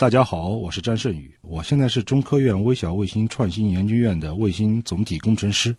[0.00, 5.76] 大家好，我是张胜宇，我现在是中科院微小卫星创新研究院的卫星总体工程师，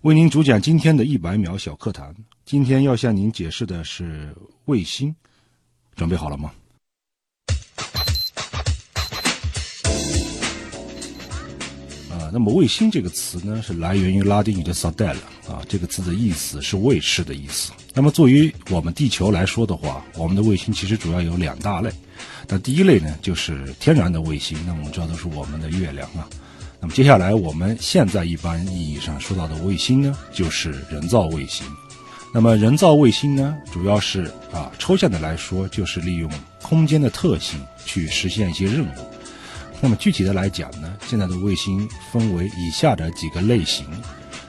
[0.00, 2.16] 为您主讲今天的一百秒小课堂。
[2.46, 4.34] 今天要向您解释的是
[4.64, 5.14] 卫星，
[5.94, 6.50] 准备好了吗？
[12.32, 15.16] 那么卫星这个词呢，是来源于拉丁语的 “satellite”
[15.48, 17.72] 啊，这个字的意思是卫士的意思。
[17.94, 21.90] 那么，作为我们地球来说的话，我们的卫星其实主要有两大类。
[22.48, 26.28] 那第一类呢，就是天然的卫星，那我们知道都是我们的月亮啊。
[26.80, 31.66] 那么接下来我们现在一般意义上说到的卫星呢，就是人造卫星。
[32.32, 36.30] 那么人造卫星呢，主要是啊，抽象的来说，就是利用
[36.62, 38.90] 空间的特性去实现一些任务。
[39.80, 43.86] 那么具体的来讲呢，现在的卫星分为以下的几个类型。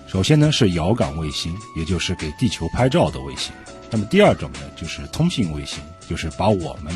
[0.08, 3.54] 首先呢是遥感卫星，也就是给地球拍照的卫星。
[3.90, 5.80] 那么第二种呢就是通信卫星。
[6.10, 6.94] 就是把我们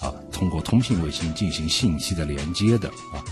[0.00, 3.22] 啊通过通信卫星进行信息的连接的啊，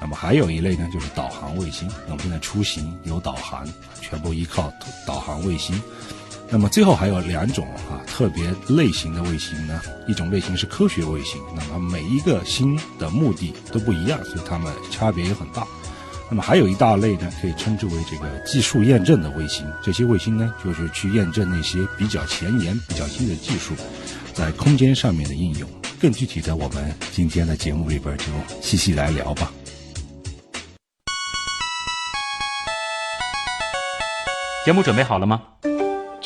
[0.00, 1.88] 那么还有一类呢，就是导航卫星。
[2.06, 3.66] 那我们现在出行有导航，
[4.00, 4.72] 全部依靠
[5.04, 5.82] 导航卫星。
[6.50, 15.66] 那么最后还有两种啊特别类型的卫星呢，一种类型是科学卫星，那么每一个星的目的都不一样，所以它们差别也很大。
[16.30, 19.66] 那么还有一大类呢，可以称之为这个技术验证的卫星。
[19.82, 23.74] 这些卫星呢，就是去验证那些比较前沿、比较新的技术。
[24.32, 25.68] 在空间上面的应用，
[26.00, 28.24] 更具体的，我们今天的节目里边就
[28.60, 29.52] 细细来聊吧。
[34.64, 35.42] 节目准备好了吗？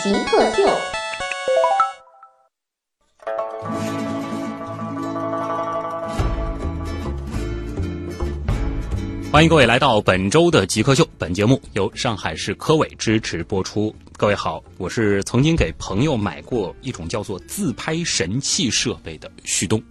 [0.00, 0.62] 极客秀。
[9.32, 11.04] 欢迎各位来到本周的极客秀。
[11.18, 13.92] 本节目由上海市科委支持播出。
[14.16, 19.82] 各位好，我是曾经给朋友买过一种叫做自拍神器设备的旭东。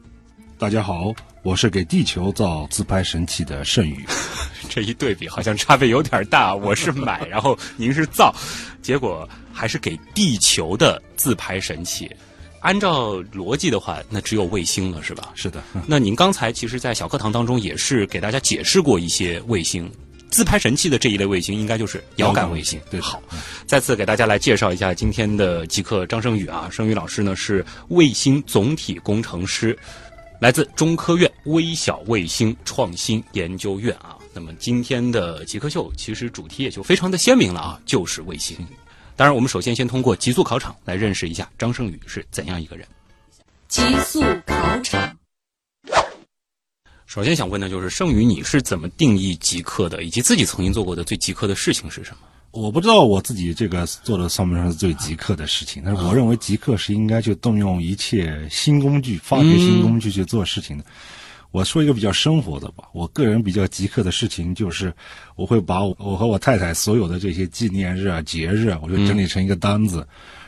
[0.58, 1.14] 大家好，
[1.48, 4.06] 我是给地球造自拍神器的盛宇。
[4.68, 6.54] 这一对比好像差别有点大。
[6.54, 8.36] 我是买， 然后您是造，
[8.82, 12.12] 结果还是给地球的自拍神器。
[12.60, 15.32] 按照逻辑的话，那只有卫星了，是吧？
[15.36, 15.64] 是的。
[15.86, 19.90] 那您刚才其实，在小课堂当中也是给大家解释过一些卫星。
[20.30, 22.78] 自拍神器的这一类卫星，应该就是遥感卫星。
[22.92, 23.24] 对，好，
[23.66, 29.78] 再次给大家来介绍一下今天的极客张胜宇啊，胜宇老师呢是卫星总体工程师，
[30.40, 34.18] 来自中科院微小卫星创新研究院啊。
[34.34, 38.56] 那么今天的极客秀其实主题也就非常的鲜明了啊，就是卫星。
[39.16, 42.88] 当然，我们首先先通过极速考场来认识一下张胜宇是怎样一个人。
[43.68, 45.18] 极速考场。
[47.08, 52.18] 首先想问的就是，胜宇你是怎么定义极客的，以及自己曾经做过的最极客的事情是什么？
[52.52, 60.84] 我不知道我自己这个做的算不算是最极客的事情，但是我认为极客是应该去动用一切新工具、发掘新工具去做事情的。
[61.52, 64.94] 我说一个比较生活的吧，我个人比较极客的事情就是，
[65.36, 70.06] 我会把我我和我太太所有的这些纪念日啊、节日啊，我就整理成一个单子，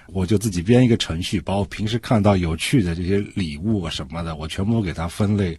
[0.08, 5.58] 我就自己编一个程序，把我平时看到有趣的这些礼物啊什么的，我全部给它分类。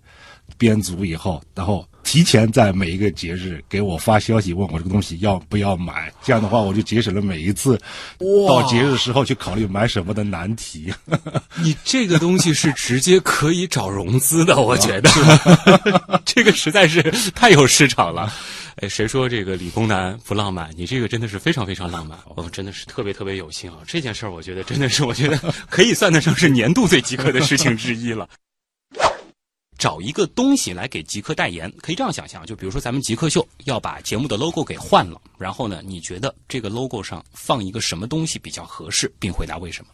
[0.59, 6.13] 编组以后，然后提前在每一个节日给我发消息，问我这个东西要不要买。
[6.25, 7.81] 这样的话，我就节省了每一次
[8.49, 10.93] 到节日时候去考虑买什么的难题。
[11.63, 15.09] 你这个东西是直接可以找融资的，我觉得
[16.27, 17.01] 这个实在是
[17.31, 18.33] 太有市场了。
[18.79, 20.69] 哎，谁说这个理工男不浪漫？
[20.77, 23.79] 你这个真的是非常非常浪漫，我真的是特别特别有幸啊！
[23.87, 25.39] 这件事儿，我觉得真的是，我觉得
[25.69, 28.29] 可以算得上是年度最极客的事情之一了。
[29.81, 39.91] 找一个东西来给极客代言，可以这样想象，就比如说咱们极客秀要把节目的 logo 给换了，然后呢，你觉得这个 logo 上放一个什么东西比较合适，并回答为什么？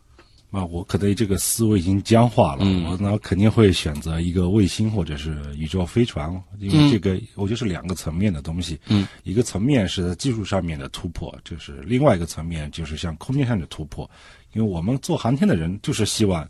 [0.50, 14.10] 啊，我可能这个思维已经僵化了，我那肯定会选择一个卫星或者是宇宙飞船，因为这个我就是两个层面的东西，嗯，一个层面是在技术上面的突破，就是另外一个层面就是像空间上的突破，
[14.52, 16.44] 因为我们做航天的人就是希望。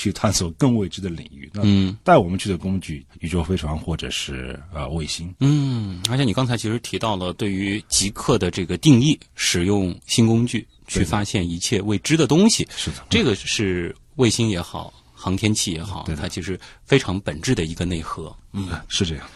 [0.00, 1.50] 去探索更未知的领域。
[1.62, 5.34] 嗯，带我们去的工具，宇宙飞船或者是呃卫星。
[5.40, 12.66] 嗯，而且你刚才其实提到了对于极客的这个定义，使用新工具去发现一切未知的东西。
[12.74, 18.34] 是的，这个是卫星也好，航天器也好，对它其实非常本质的一个内核。
[18.54, 19.28] 嗯，是这样。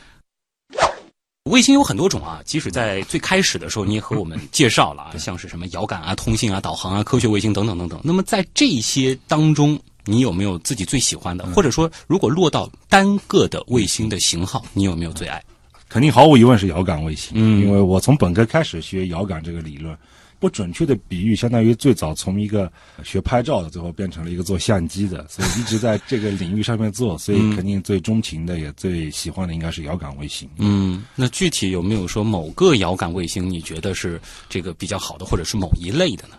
[1.51, 8.01] 卫星有很多种啊，即使在最开始的时候，你也和我们介绍了啊，像是什么遥感啊、通信啊、导航啊、科学卫星等等等等。
[8.03, 11.45] 那么在这些当中，你有没有自己最喜欢的？
[11.47, 15.43] 或者说，如果落到单个的卫星的型号，你有没有最爱？
[15.89, 19.97] 肯定毫无疑问是遥感卫星，嗯因为我从本科开始学遥感这个理论，
[20.41, 22.71] 不准确的比喻，相当于最早从一个
[23.05, 30.49] 学拍照的，最后变成了一个做相机的，所以一直在这个领域上面做，所以肯定最钟情的也最喜欢的应该是遥感卫星。
[30.59, 36.35] 嗯，那具体有没有说某个遥感卫星你觉得是这个比较好的，或者是某一类的呢？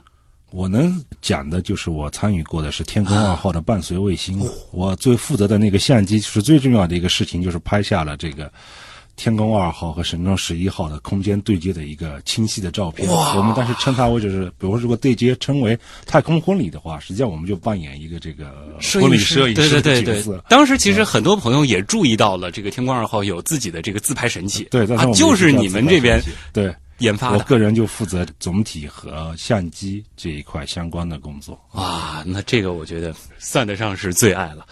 [0.52, 8.50] 我能讲的就是我参与过的是天宫二号的伴随卫星，我最负责的那个相机是最重要的一个事情，就是拍下了这个
[9.18, 13.10] 天宫二号和神舟十一号的空间对接的一个清晰的照片。
[13.10, 20.44] 我们当时称它为就是，比如说如果对接称为太空婚礼的话，实际上我们就扮演一个这个婚礼摄影对师对对对的角色。。
[20.48, 26.22] 当时其实很多朋友也注意到了，这个天宫二号有自己的这个自拍神器，对，就是你们这边
[26.54, 26.74] 对。
[27.00, 27.38] 研发的。
[27.38, 31.60] 我个人就负责总体和相机这一块相关的工作。
[31.74, 34.66] 哇，那这个我觉得算得上是最爱了。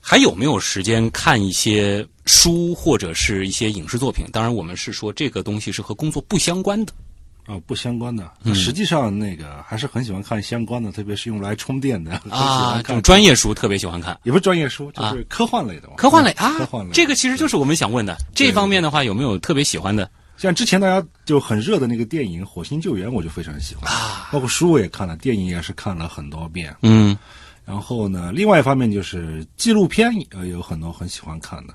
[0.00, 4.24] 还有没有时间看一些书或者是一些影视作品？
[4.32, 6.92] 当然，我们是说这个东西是和工作不相关的。
[7.46, 8.30] 哦，不相关的。
[8.42, 12.20] 嗯实际上，那个还是很喜欢看相关的，特别是用来充电的。
[12.26, 14.18] 喜啊，这种专业书特别喜欢看。
[14.24, 15.94] 也不是专业书，就啊是科幻类的嘛。
[15.96, 16.92] 科幻类啊，科幻类。
[16.92, 18.16] 这个其实就是我们想问的。
[18.34, 20.10] 这方面的话，有没有特别喜欢的？
[20.36, 23.90] 像之前大家就很热的那个电影《火星救援》，我就非常喜欢。
[24.30, 26.76] 包括书我也看了，电影也是看了很多遍。
[26.82, 27.16] 嗯
[27.64, 31.74] 然后呢，另外一方面就是纪录片，呃，有很多很喜欢看的，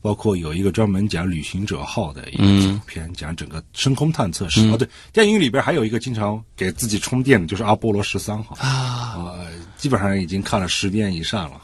[0.00, 4.60] 包括有一个专门讲旅行者号的一个纪录片，讲整个深空探测史。
[4.68, 9.46] 哦，对，电影里边还有一个经常给自己充电的，就是阿波罗十三号啊，呃，
[9.76, 11.60] 基本上已经看了十遍以上了。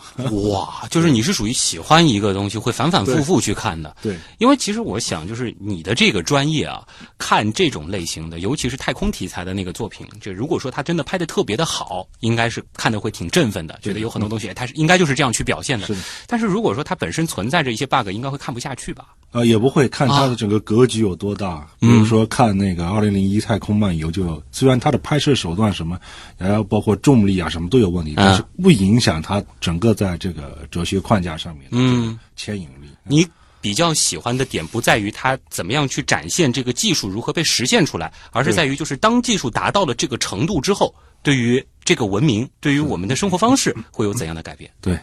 [0.50, 3.96] 哇，就是你是属于喜欢一个东西会反反复复去看的。
[4.02, 6.86] 对，因为其实我想，就是你的这个专业啊，
[7.18, 15.86] 看这种类型的，尤其是太空题材的那个作品，就如果说他真的拍的特别的好，应该是看的会挺振奋的，觉得有很多东西，哎它是应该就是这样去表现的。
[15.86, 19.08] 是的但是如果说它本身存在着一些 bug，应该会看不下去吧？
[19.32, 21.66] 呃，也不会看它的整个格局有多大。
[21.78, 25.98] 比如说看那个《二零零一太空漫游》，就虽然它的拍摄手段什么，
[26.36, 32.88] 然后包括重力啊什么都有问题，但是不影响它整个在这个哲学框架上面的这个牵引力。
[33.04, 33.26] 你
[33.62, 44.70] 比较喜欢的点不在于它怎么样去展现这个技术如何被实现出来，而是在于就是当技术达到了这个程度之后，对于这个文明，对于我们的生活方式会有怎样的改变？
[44.80, 44.98] 对，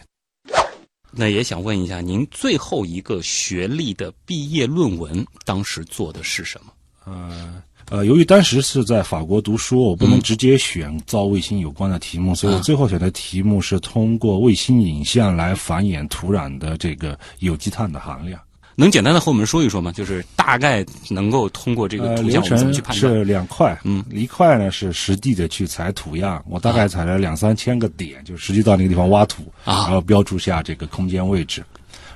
[1.12, 6.72] 那也想问一下，您最后一个学历的毕业论文当时做的是什么？
[7.04, 18.40] 呃呃，由于当时是在法国读书，我不能直接选造卫星有关的题目，所以我最后选的题目是通过卫星影像来繁衍土壤的这个有机碳的含量。
[18.74, 19.92] 能简单的和我们说一说吗？
[19.92, 23.12] 就是大概能够通过这个呃，图流像我们怎么去判断？
[23.12, 31.62] 是两块，嗯，一块呢是实地的去采土样，我大概采了两三千个点，就实际到那个地方挖土，啊然后标注下这个空间位置。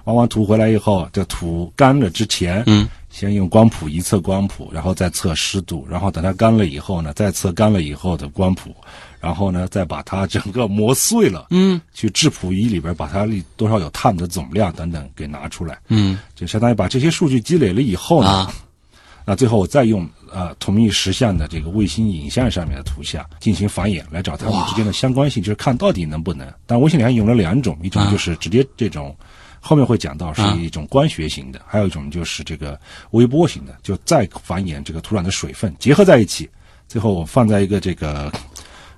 [0.05, 8.77] 挖完土回来以后，这土干了之前，嗯，先用光谱一测光谱，然后再测湿度，然后等它干了以后呢，再测干了以后的光谱，
[9.25, 18.55] 然后呢再把它整个磨碎了，嗯去质谱仪里边把它里多少有碳的总量等等给拿出来，嗯就相当于把这些数据积累了以后呢，啊
[19.25, 26.47] 那最后我再用呃同一实像的这个卫星影像上面的图像进行繁衍，来找它们之间的相关性，就是看到底能不能。
[26.67, 29.17] 但卫星里还用了两种，一种就是直接这种，
[29.61, 32.79] 后面会讲到是一种光学型的，还有一种就是这个
[33.13, 36.47] 微波型的，就再繁衍这个土壤的水分结合在一起，
[36.87, 38.31] 最后我放在一个这个。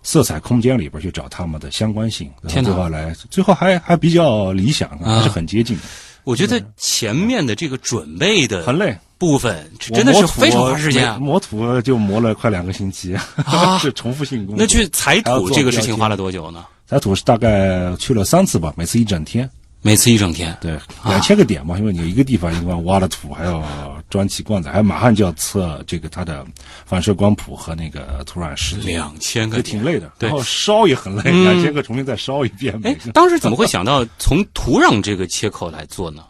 [0.07, 5.83] 色彩空间里边去找它们的相关性，然后最后来，最后还还比较理想，还是很接近的，
[6.23, 8.97] 我觉得前面的这个准备的很累。
[9.19, 11.19] 部分，真的是非常花时间啊！
[11.19, 14.57] 磨土就磨了快两个星期，啊 是重复性工作。
[14.59, 16.67] 那去采土这个事情花了多久呢？
[16.87, 19.51] 采土是大概去了三次吧，每次一整天。
[19.87, 20.57] 每次一整天。
[20.61, 23.63] 对，两千个点嘛，因为你一个地方一般挖了土，还要
[24.11, 26.45] 装起罐子，还马上就要测这个它的
[26.85, 30.11] 反射光谱和那个土壤湿度，两千个也挺累的。
[30.19, 32.77] 对然后烧也很累，嗯两千个重新再烧一遍。
[32.83, 36.25] 哎，当时怎么会想到从土壤这个切口来做呢？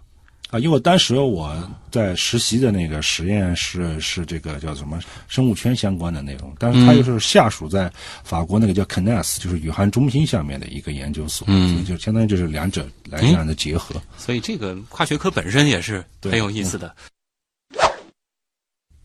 [0.57, 1.55] 啊，因为当时我
[1.91, 4.99] 在实习的那个实验室是这个叫什么
[5.29, 7.93] 生物圈相关的内容，但是它又是下属在
[8.25, 14.01] 法国那个叫 CNES，就是宇航中心下面的一个研究所，嗯所以就相当于就是两者来这样的结合。
[14.17, 16.95] 所以这个跨学科本身也是 很有意思的。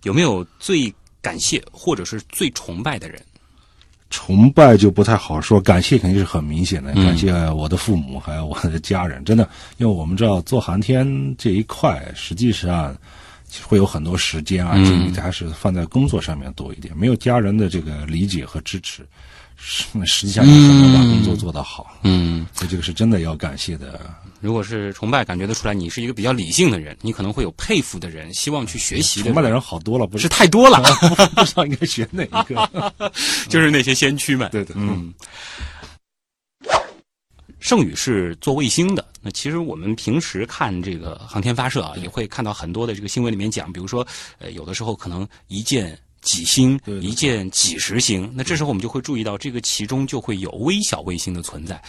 [0.03, 0.91] 有没有最
[1.22, 3.22] 感谢或者是最崇拜的人？
[4.12, 12.96] 崇拜就不太好说，感谢肯定是很明显的，感谢我的父母还有我的家人，真的，因为我们知道做航天这一块，实际上
[13.63, 19.08] 会有很多时间啊精力还是放在工作上面多一点，没有家人的这个理解和支持，
[19.56, 24.00] 实实际上也很难把工作做得好，嗯，所以这个是真的要感谢的。
[24.41, 30.81] 如果是崇拜，感觉得出来你是一个比较理性的人，你可能会有佩服的人，希望去学习的崇拜的人好多了，不是太多了，
[31.36, 32.93] 不知道应该选哪一个，
[33.48, 34.50] 就是那些先驱们。
[34.51, 35.13] 对的，嗯。
[37.60, 44.05] 盛宇是做卫星的，那其实我们平时看这个航天发射啊，也会看到很多的这个新闻里面讲，比如说，
[44.39, 51.79] 呃，有的时候可能一箭几星，一箭几十星，那这时候我们就会注意到，这个其中就会有微小卫星的存在。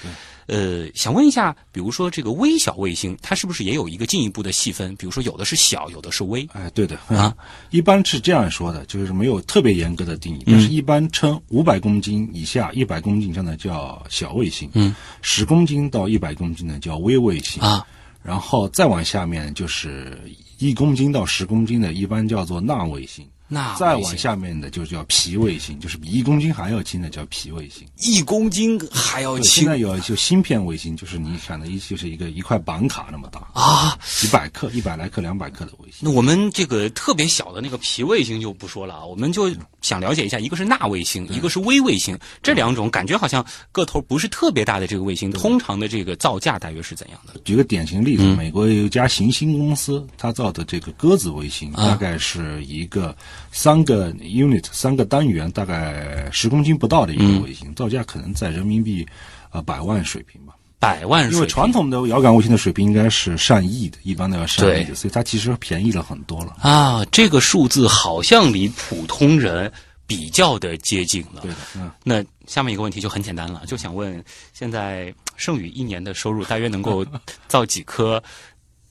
[0.46, 4.94] 呃，想问一下，比如说这个微小卫星，它是不是也有一个进一步的细分？
[4.96, 6.48] 比如说有的是小，有的是微。
[6.52, 7.34] 哎，对的啊，
[7.70, 17.86] 一般是这样说的，就是没有特别严格的定义，但是一般称五百公斤以下、一百公斤以上的叫小卫星，嗯，十公斤到一百公斤的叫微卫星啊，
[18.22, 20.18] 然后再往下面就是
[20.58, 23.26] 一公斤到十公斤的，一般叫做纳卫星。
[23.52, 27.86] 那再往下面的就叫皮卫星，就是比一公斤还要轻的叫皮卫星。
[27.98, 29.62] 一公斤还要轻。
[29.62, 33.46] 现在有就芯片卫星，就是你想的一就是一个一块板卡那么大。
[33.52, 35.98] 啊，几百克、一百来克、两百克的卫星。
[36.00, 47.38] 那我们这个特别小的那个皮卫星就不说了啊，我们就想了解一下，一个是纳卫星，一个是微卫星，这两种感觉好像个头不是特别大的这个卫星，通常的这个造价大约是怎样的？
[47.44, 53.14] 举个典型例子，美国有一家行星公司，它造的这个鸽子卫星，大概是一个
[53.50, 54.12] 三个。
[54.22, 59.06] unit 三个单元大概十公斤不到的一个卫星，造价可能在人民币
[59.50, 60.54] 呃百万水平吧。
[60.78, 66.56] 百万，因为传统的遥感卫星的水平应该是上亿的，一般都要上亿的，所以它其实便宜了很多了。
[66.60, 69.70] 啊，这个数字好像离普通人
[70.06, 71.42] 比较的接近了。
[71.42, 71.90] 对的，嗯。
[72.02, 74.22] 那下面一个问题就很简单了，就想问，
[74.52, 77.06] 现在剩余一年的收入大约能够
[77.46, 78.22] 造几颗？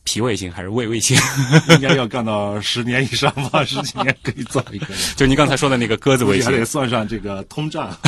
[0.03, 1.17] 皮卫星还是胃胃型？
[1.75, 4.87] 应该要干到十年以上吧，十几年可以造一个。
[5.15, 7.95] 就您刚才说的那个鸽子胃型，还得算上这个通胀。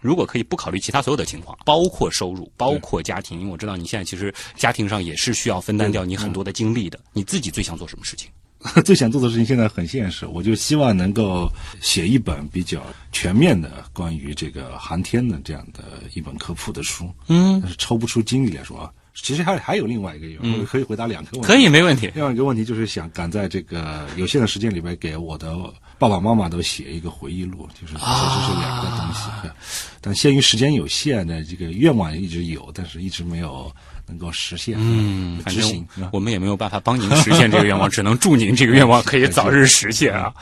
[0.00, 6.98] 如果可以不考虑其他所有的情况，包括收入，包括家庭，因为我知道你现在其实家庭上也是需要分担掉你很多的精力的。
[7.12, 8.28] 你自己最想做什么事情？
[8.84, 11.48] 最想做的事情现在很现实，我就希望能够
[11.80, 12.80] 写一本比较
[13.12, 17.08] 全面的关于这个航天的这样的一本科普的书。
[17.28, 18.90] 嗯，但是抽不出精力来说啊。
[19.14, 21.46] 其实还还有另外一个原因，可以回答两个问题。
[21.46, 22.10] 可以，没问题。
[22.14, 25.54] 另外一个问题就是想赶在这个有限的时间里边，给我的
[25.98, 29.50] 爸爸妈妈都写一个回忆录，就是这是两个东西。
[30.00, 33.70] 但限于时间有限呢这个愿望一直有，但是一直没有
[34.06, 34.76] 能够实现。
[34.78, 35.86] 嗯，执行。
[36.10, 40.32] 我们也没有办法帮您实现这个愿望，只能祝您这个愿望可以早日实现啊。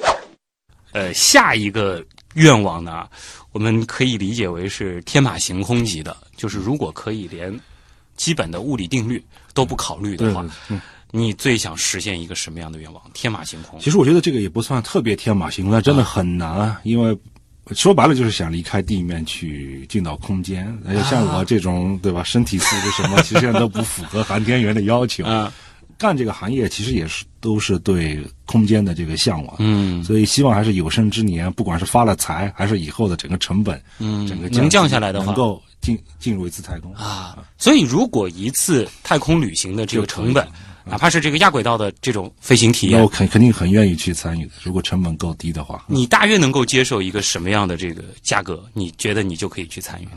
[0.92, 2.04] 呃，下一个
[2.34, 3.08] 愿望呢？
[3.52, 7.58] 我们可以理解为是天马行空级的，就是如果可以连
[8.16, 10.44] 基本的物理定律都不考虑的话，
[11.12, 13.02] 你最想实现一个什么样的愿望？
[13.12, 13.78] 天马行空。
[13.78, 16.80] 其实我觉得这个也不算特别天马行空，那真的很难啊！
[16.82, 17.16] 因为
[17.70, 20.66] 说白了就是想离开地面去进到空间。
[20.84, 25.24] 而且像我这种对吧，身体素质什么，其实都不符合航天员的要求。
[25.98, 37.38] 干这个行业其实也是都是对空间的这个向往，嗯，所以希望还是有生之年，不管是发了财，还是以后的整个成本，嗯，整个能降下来的话，能够进进入一次太空啊。
[37.58, 40.46] 所以，如果一次太空旅行的这个成本，
[40.84, 44.52] 哪怕是这个亚轨道的这种飞行体验，我肯肯定很愿意去参与的。
[44.62, 48.62] 如果成本够低的话，你大约能够接受一个什么样的这个价格？
[48.74, 50.08] 你觉得你就可以去参与？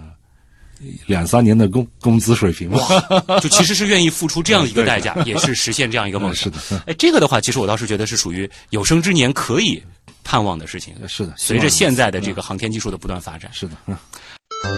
[1.05, 2.79] 两三年的工工资水平哇，
[3.41, 6.51] 就其实是愿意付出这样一个代价，也是实现这样一个梦想。
[6.61, 9.81] 是的，哎，这个的话，其实我倒是觉得是属于有生之年可以
[10.23, 10.93] 盼望的事情。
[11.07, 13.49] 是的，随着现在的这个航天技术的不断发展。
[13.53, 13.97] 是的，嗯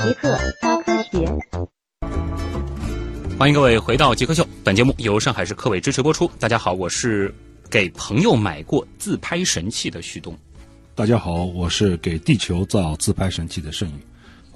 [0.04, 1.26] 极客高科学，
[3.38, 4.46] 欢迎各位回到极客秀。
[4.64, 6.30] 本节目由上海市科委支持播出。
[6.40, 7.34] 大家好，我是
[7.70, 10.38] 给朋友买过自拍神器的旭东。
[10.96, 13.94] 大家好，我是给地球造自拍神器的盛宇。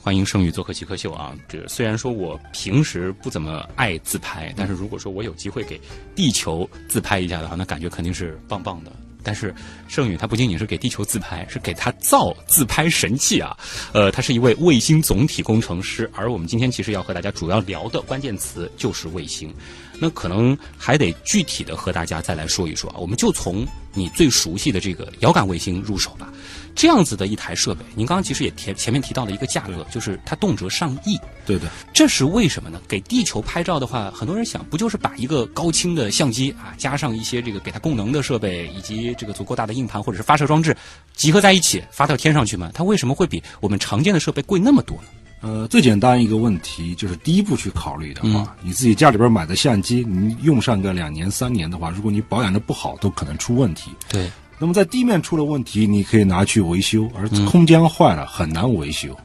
[0.04, 1.34] 欢迎盛宇做客极客秀啊！
[1.48, 5.80] 这虽然说我平时不怎么爱自拍，但是如果说我有机会给
[6.14, 8.92] 地球自拍一下的话，那感觉肯定是棒棒的。
[9.26, 9.56] 但是
[9.88, 13.58] 盛宇他不仅仅是给地球自拍，是给他造自拍神器啊！
[13.94, 19.54] 呃，他是一位卫星总体工程师，而我们今天其实要和大家主要聊的关键词就是卫星。
[20.02, 22.98] 那可能还得具体的和大家再来说一说啊。
[22.98, 26.34] 我们就从你最熟悉的这个遥感卫星入手吧。
[26.76, 31.20] 这样子的一台设备，您刚刚其实也提前面提到了一个价格，就是它动辄上亿。
[31.46, 32.82] 对的，这是为什么呢？
[32.88, 40.76] 给地球拍照的话，很多人想，不就是把一个高清的相机啊，加上一些这个给它供能的设备，以及这个足够大的硬盘或者是发射装置，
[41.14, 42.72] 集合在一起发到天上去吗？
[42.74, 45.04] 它为什么会比我们常见的设备贵那么多呢？
[45.42, 53.92] 呃，最简单一个问题就是第一步去考虑的话，嗯你自己家里边买的相机，你用上个两年三年的话，如果你保养的不好，都可能出问题。
[54.08, 57.46] 对，那么在地面出了问题，你可以拿去维修，而嗯。
[57.46, 59.16] 空间坏了很难维修，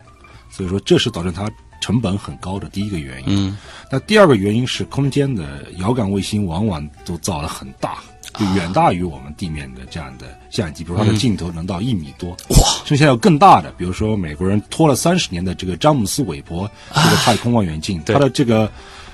[0.50, 3.26] 所以说这是导致它成本很高的第一个原因。
[3.28, 3.56] 嗯，
[3.90, 7.98] 那第二个原因是空间的遥感卫星往往都造得很大，
[8.34, 18.14] 就远大于我们地面的这样的相机，比如说它的镜头能到一米多，哇，甚至现在有更大的，比如说美国人拖了三十年的这个詹姆斯韦伯这个太空望远镜，对。
[18.14, 18.70] 它的这个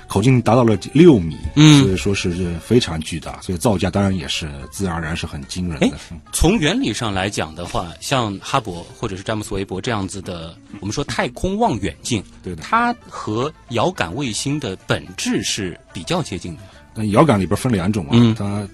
[0.07, 1.81] 口径达到了六米，嗯。
[1.81, 5.97] 所以说是非常巨大，所以造价当然也是自然而然是很惊人哎的。
[6.11, 6.19] 嗯。
[6.31, 12.63] 从原理上来讲的话，像哈勃或者是詹姆斯韦伯这样子的，我们说太空望远镜， 对的。
[12.63, 16.63] 它和遥感卫星的本质是比较接近的。
[16.93, 18.33] 那遥感里边分两种啊，嗯。
[18.35, 18.67] 它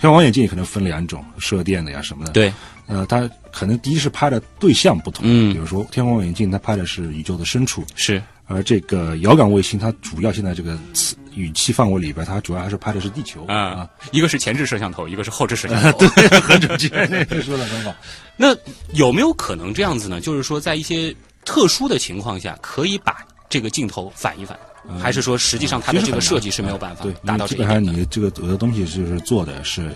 [0.00, 2.52] 像望远镜也可能分两种，射电的呀什么的。，对，
[2.86, 5.52] 呃，它可能第一是拍的对象不同，嗯。
[5.52, 15.98] 比如说天文望远镜它拍的是宇宙的深处，是，而这个遥感卫星它主要现在这个词语气范围里边，它主要还是拍的是地球啊，一个是前置摄像头，一个是后置摄像 头。
[16.40, 17.94] 很准确，那个说的很好。
[18.36, 18.56] 那
[18.94, 20.20] 有没有可能这样子呢？
[20.20, 24.58] 就是说，在一些特殊的情况下，可以把这个镜头反一反，
[24.98, 27.82] 还是说实际上它的这个设计是没有办法对，达到基本上？
[27.82, 29.90] 你这个有的东西就是做的是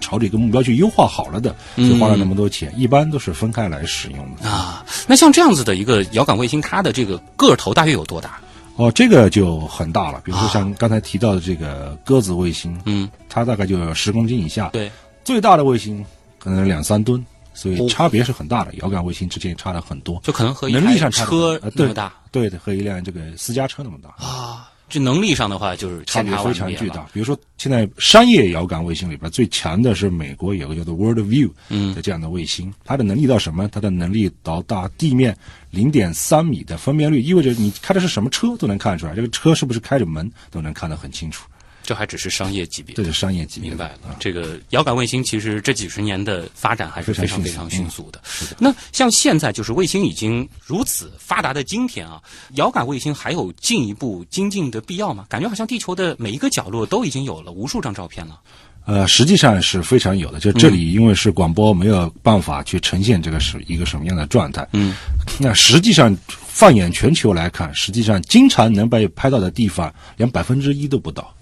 [0.00, 4.48] 朝着一个目标去优化好了的，所嗯以花了那么多钱，一般都是分开来使用的。
[4.48, 8.38] 啊，那像这样子的一个遥感卫星，它的这个个头大约有多大？
[8.76, 14.92] 哦，这个就很大了，比如说像刚才提到的这个鸽子卫星，嗯，它大概就十公斤以下，对，
[15.24, 16.04] 最大的卫星
[16.38, 17.24] 可能两三吨，
[17.54, 18.74] 所哦以差别是很大的。
[18.74, 24.10] 遥感卫星之间差了很多，就可能和一能力上差车那么大对的，和一辆这个私家车那么大。
[24.22, 24.68] 啊。
[24.88, 27.06] 这能力上的话，就是差差别非常巨大。
[27.12, 33.68] 比如说，现在商业遥感卫星里边最强的是美国有个叫做 World View 嗯的这样的卫星，它的能力到什么？
[33.68, 35.36] 它的能力到达地面
[35.70, 41.48] 零点三米的分辨率，意味着你开的是什么车都能看出来，这个车是不是开着门都能看得很清楚。
[41.86, 43.04] 这还只是商业级别这。
[43.04, 43.70] 是商业级别。
[43.70, 48.20] 明白了，这个遥感卫星其实这几十年的发展还是非常非常迅迅速的。
[48.58, 52.20] 那像现在就是卫星已经如此发达的今天啊，
[52.54, 55.24] 遥感卫星还有进一步精进的必要吗？
[55.28, 58.40] 感觉好像地球的每一个角落都已经有了无数张照片了。
[58.84, 60.38] 呃，实际上是非常有的。
[60.38, 64.66] 就这里因为是广播，没有办法去呈现这个是一个什么样的状态。
[64.72, 64.94] 嗯，
[65.38, 71.34] 那实际上放眼全球来看，实际上经常能被拍到的地方，连百分之一都不到。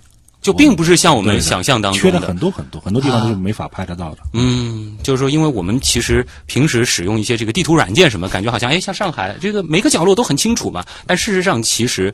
[0.45, 4.19] 就并不是像我们想象当中缺的很多很多，很多地方都是没法拍得到的。
[4.35, 12.13] 嗯，就是说，因为我们其实平时使用一些这个地图软件什么，感觉好像哎，像上海这个每个角落都很清楚嘛，但事实上其实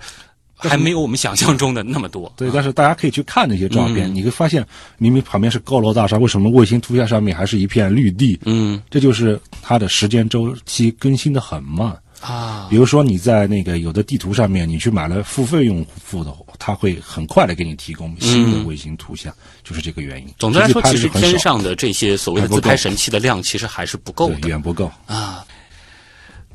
[0.55, 2.33] 还没有我们想象中的那么多。
[2.37, 4.65] 对，但是大家可以去看那些照片，嗯你会发现，
[4.99, 8.39] 明明旁边是高楼大厦，为什么卫星图像上面还是一片绿地？
[8.45, 11.93] 嗯这就是它的时间周期更新的很慢。
[12.21, 20.29] 啊，比如说你在那个有的地图上面，你去买了付费用户的，它会很快的给你提供新的卫星图像，就是这个原因。
[20.29, 24.91] 嗯总的来说，其实天上的这些所谓的自拍神器的量，其实还是不够远不够。
[25.07, 25.45] 啊。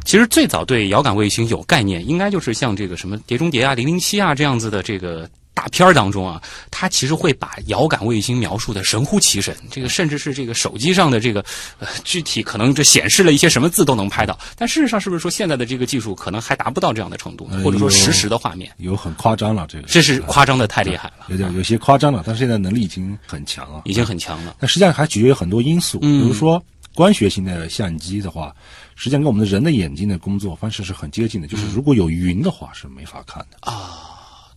[0.03, 6.39] 其实最早对遥感卫星有概念，应该就是像这个什么《碟中谍》啊、《零零七》啊这样子的这个大片儿当中啊，
[6.69, 11.43] 它其实会把遥感卫星描述的神乎其神，这个甚至是这个手机上的这个
[11.79, 14.37] 呃具体可能这显示了一些什么字都能拍到。
[14.57, 23.81] 但事实上，是不是说现在的这个技术可能还达不到这样的程度或者说实时的画面，有很夸张了，这个这是夸张的太厉害了，有点有些夸张了，但是现在能力已经很强了。
[23.85, 24.57] 已经很强了。
[24.59, 26.61] 那实际上还取决于很多因素，嗯比如说
[26.93, 28.53] 光学型的相机的话，
[28.95, 34.11] 实际上跟我们的人的眼睛的工作方式是很接近的，就是如果有云的话是没法看的啊。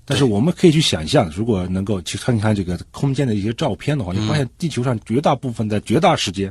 [0.09, 6.51] 但是我们可以去想象，如果能够去看看这个空间的一些照片的话，你发现地球上绝大部分在绝大时间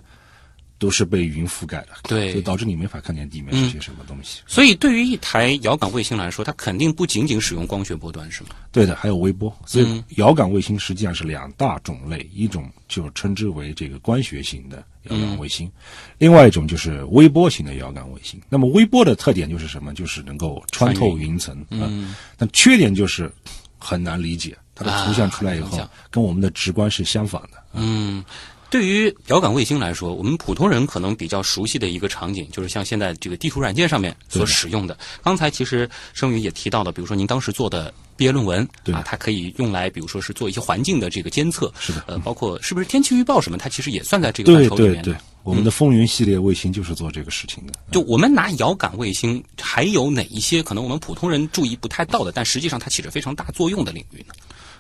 [0.80, 2.34] 都是被云覆盖的，对。
[2.34, 4.42] 就导致你没法看见地面是些什么东西。
[4.46, 8.50] 所以，对于一台遥感卫星来说，它肯定不仅仅使用光学波段，是吗？
[8.72, 10.04] 对的，还有微波，所嗯。
[10.10, 15.72] 以遥感卫星实际上是两大种类，一种就称之为这个光学型的遥感卫星，
[16.18, 18.40] 另外一种就是微波型的遥感卫星。
[18.50, 19.94] 那么微波的特点就是什么？
[19.94, 21.90] 就是能够穿透云层啊，
[22.38, 23.32] 但缺点就是
[23.80, 25.80] 很难理解，它的图像出来以后
[26.12, 27.64] 跟我们的直观是相反的。
[27.74, 28.24] 嗯，
[28.70, 34.98] 对于遥感卫星来说，我们普通人可能比较熟悉的一个场景，就是像现在这个地图软件上面所使用的。
[35.24, 45.04] 刚才其实生宇也提到了，比如说您当时做的毕业论文对啊，它可以用来，比如说是做一些环境的这个监测，是的呃，包括是不是天气预报什么，它其实也算在这个范畴里面的。
[45.04, 47.74] 对对，我们的风云系列卫星就是做这个事情的。
[47.92, 54.34] 就我们拿遥感卫星，还有哪一些可能我们普通人注意不太到的，但实际上它起着非常大作用的领域呢？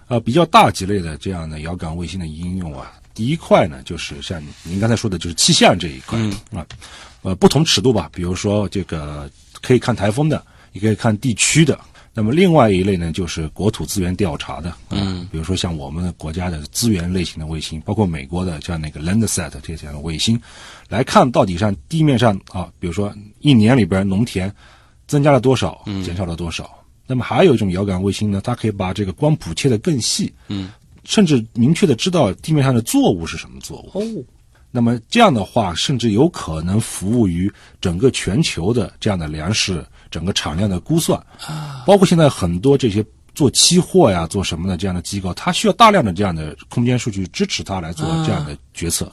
[0.09, 6.19] 呃，比较大级类的这样的遥感卫星的应用啊，第一块呢，就是像您刚才说的，就是气象这一块、
[6.51, 6.63] 啊，
[7.23, 9.27] 呃，不同尺度吧，比如说这个
[9.59, 11.79] 可以看台风的，也可以看地区的。
[12.13, 20.39] 那么另外一类呢，就是国土资源调查的，嗯，比如说像我们国家的资源类型的卫星，包括美国的像那个 Landsat 这些的卫星，
[20.87, 24.53] 来看到底上地面上啊，比如说一年里边农田
[25.07, 26.69] 增加了多少，减少了多少。
[27.07, 30.69] 那么还有一种遥感卫星呢，它可以把这个光谱切得更细，嗯，
[31.07, 33.91] 甚至明确的知道地面上的作物是什么作物。
[33.93, 34.03] 哦，
[34.71, 41.17] 那么这样的话，甚至有可能服务于整个全球的这样的粮食整个产量的估算，
[41.85, 49.09] 包括现在很多这些做期货呀、做什么的这样的机构，它需要大量的这样的空间数据支持它来做这样的决策，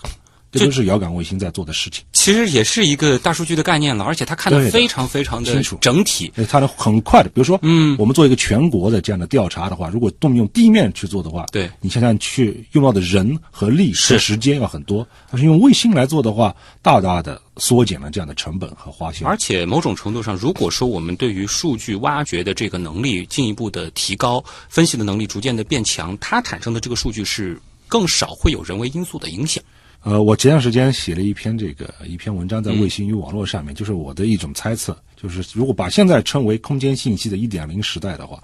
[0.58, 2.04] 这都是遥感卫星在做的事情。
[2.12, 6.32] 其实也是一个大数据的概念了，而且它看的非常非常的清楚整体。
[6.36, 19.26] 呃，它能很快的，比如说，嗯，我们做一个全国的这样的调查的话，如果动用地面去做的话，对你想想去用到的人和力和时间要很多，但是用卫星来做的话，大大的缩减了这样的成本和花销。
[19.26, 29.62] 而且某种程度上，如果说我们对于数据挖掘的这个能力进一步的提高，分析的能力逐渐的变强，它产生的这个数据是更少会有人为因素的影响。
[30.04, 38.38] 呃，我前段时间写了一篇这个一篇文章在卫星与网络上面，就是我的一种猜测，就是如果把现在称为空间信息的一点零时代的话，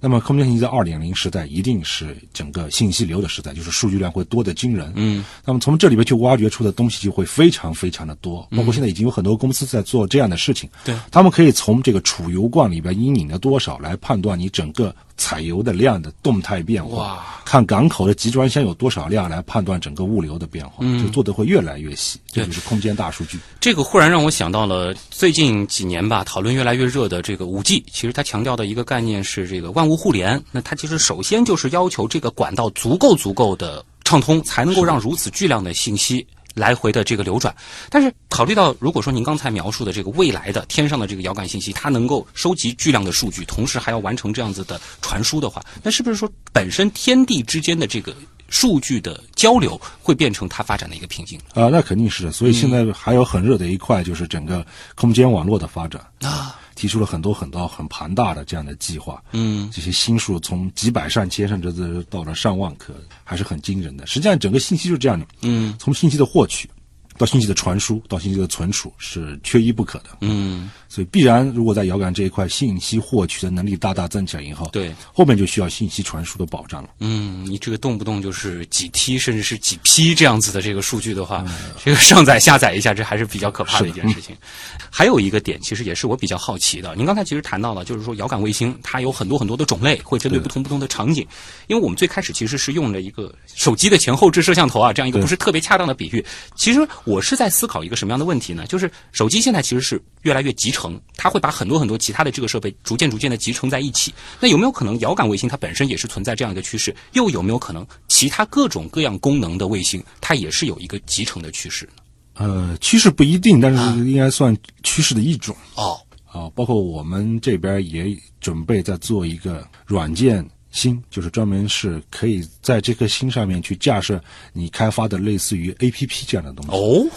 [0.00, 4.92] 那么空间信息的二点零时代一定是整个信息流的时代，就是数据量会多得惊人。
[4.94, 10.70] 嗯，那么从这里边去挖掘出的东西就会非常非常的多，包括现在已经有很多公司在做这样的事情。
[10.84, 17.42] 对他们可以从这个储油罐里边阴影的多少来判断你整个采油的量的动态变化。
[17.44, 22.18] 看港口的集装箱有多少量来判断整个物流的变化，就做的会越来越细。
[22.32, 23.38] 这就是空间大数据。
[23.60, 27.84] 这个忽然让我想到了最近几年吧，讨论越来越热的这个五 G。
[27.92, 30.42] 其实它强调的一个概念是这个万物互联。
[30.52, 36.26] 那它其实首先就是要求这个管道足够足够的畅通，才能够让如此巨量的信息。
[36.54, 37.54] 来回的这个流转，
[37.88, 48.14] 但是考虑到如果说您刚才描述的这个未来的天上的这个遥感信息，它能够收集巨量的数据，同时还要完成这样子的传输的话，那是不是说本身天地之间的这个
[48.48, 52.32] 数据的交流会变成它发展的一个瓶颈啊、那肯定是的。
[52.32, 56.58] 所以现在还有很热的一块，就是整个空间网络的发展啊？
[56.80, 59.22] 提出了很多很多很庞大的这样的计划。
[59.32, 64.06] 嗯，这些新数从几百上千，甚至是到了上万颗，还是很惊人的。
[64.06, 65.26] 实际上，整个信息就是这样的。
[65.42, 66.70] 嗯，从信息的获取
[67.20, 70.06] 到信息的传输到信息的存储是缺一不可的。
[70.22, 76.88] 嗯，所以必然如果在遥感这一块信息获取的能力大大增强以后，对，后面就需要信息传输的保障了。
[77.00, 81.44] 嗯，你这个动不动就是几 T 甚至是几 P 这样子的这个数据的话，
[81.84, 84.34] 这个上载下载一下，这还是比较可怕的一件事情。
[84.90, 86.96] 还有一个点，其实也是我比较好奇的。
[86.96, 91.26] 您刚才其实谈到了，就是说遥感卫星它有很多很多的种类，会针对不同不同的场景。
[91.66, 96.24] 因为我们最开始其实是用了一个手机的前后置摄像头啊，这样一个不是特别恰当的比喻。
[96.56, 96.80] 其实
[97.10, 98.64] 我是在思考一个什么样的问题呢？
[98.68, 104.14] 就是手机现在其实是越来越集成，它会把很多很多其他的这个设备逐渐逐渐的集成在一起。
[104.38, 106.94] 那有没有可能遥感卫星它本身也是存在这样一个趋势？
[107.14, 111.92] 又有没有可能其他各种各样功能的卫星它也是有一个集成的趋势呢？
[112.34, 115.54] 呃，趋势不一定，但是应该算趋势的一种。
[115.74, 126.72] 哦，啊，包括我们这边也准备在做一个软件星，就是专门是可以在这颗星上面去架设你开发的类似于 A P P 这样的东西。
[126.72, 127.10] 哦，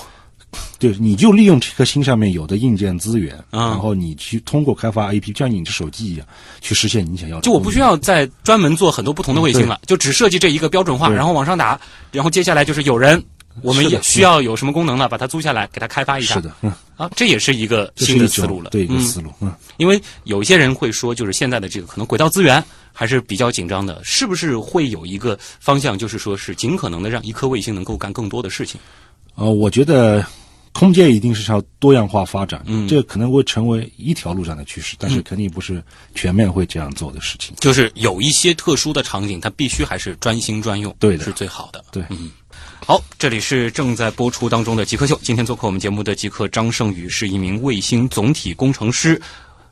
[0.79, 6.27] 对，你就利用这颗星上面有的硬件资源，啊然后你去通过开发 A P P，就像你的手机一样，
[6.61, 7.41] 去实现你想要的。
[7.41, 7.79] 就我不需。
[7.79, 11.79] 要再专门做很多不同的卫星了，就只设计这一个标准化，然后往上打，
[12.11, 13.21] 然后接下来就是有人，
[13.61, 16.35] 我们也需要有什么功能呢，把它租下来，给它开发一下。
[16.35, 18.69] 是的，嗯，啊，这也是一个新的思路了。
[18.71, 19.53] 对一个嗯思路，嗯。
[19.77, 28.79] 因为有一些人会说，就是现在的这个可能轨道资源还是比较紧张的，是不是会有一个方向，就是说是尽可能的让一颗卫星能够干更多的事情？
[29.35, 30.25] 呃，我觉得
[30.71, 35.83] 空间一定是要多样化发展，嗯这可能会成为一条路上的趋势，但是肯定不是
[36.15, 37.55] 全面会这样做的事情。
[37.59, 41.83] 就是有一些特殊的场景，它必须还是专心专用，对的是最好的。
[41.91, 42.03] 对，
[42.85, 45.17] 好，这里是正在播出当中的极客秀。
[45.23, 49.21] 今天做客我们节目的极客张胜宇是一名卫星总体工程师，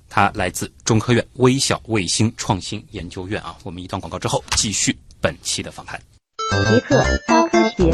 [0.07, 3.53] 他来自中科院微小卫星创新研究院啊。
[3.63, 5.99] 我们一段广告之后继续本期的访谈。
[6.69, 7.91] 极客高科学。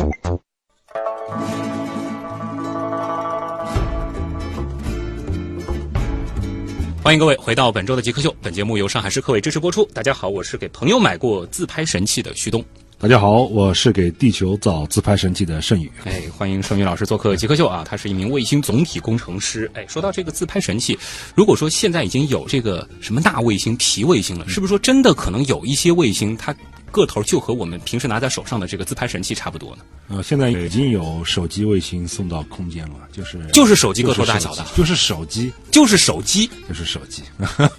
[7.01, 9.83] 欢迎各位回到本周的极客秀，本节目由上海市科委支持播出。
[9.95, 12.63] 大家好，我是给朋友买过自拍神器的徐东。
[12.99, 15.91] 大家好，我是给地球造自拍神器的盛宇。
[16.05, 17.83] 哎，欢迎盛宇老师做客极客秀啊！
[17.87, 19.69] 他是一名卫星总体工程师。
[19.75, 20.97] 哎，说到这个自拍神器，
[21.35, 26.55] 如果说现在已经有这个什么大卫星、皮卫星了，是不是说真的可能有一些卫星它
[26.91, 29.83] 个头就和我们平时拿在手上的这个自拍神器差不多呢？
[30.07, 37.21] 呃，现在已经有手机卫星送到空间了，就是就是手机个头大小的，就是手机，就是手机，就是手机。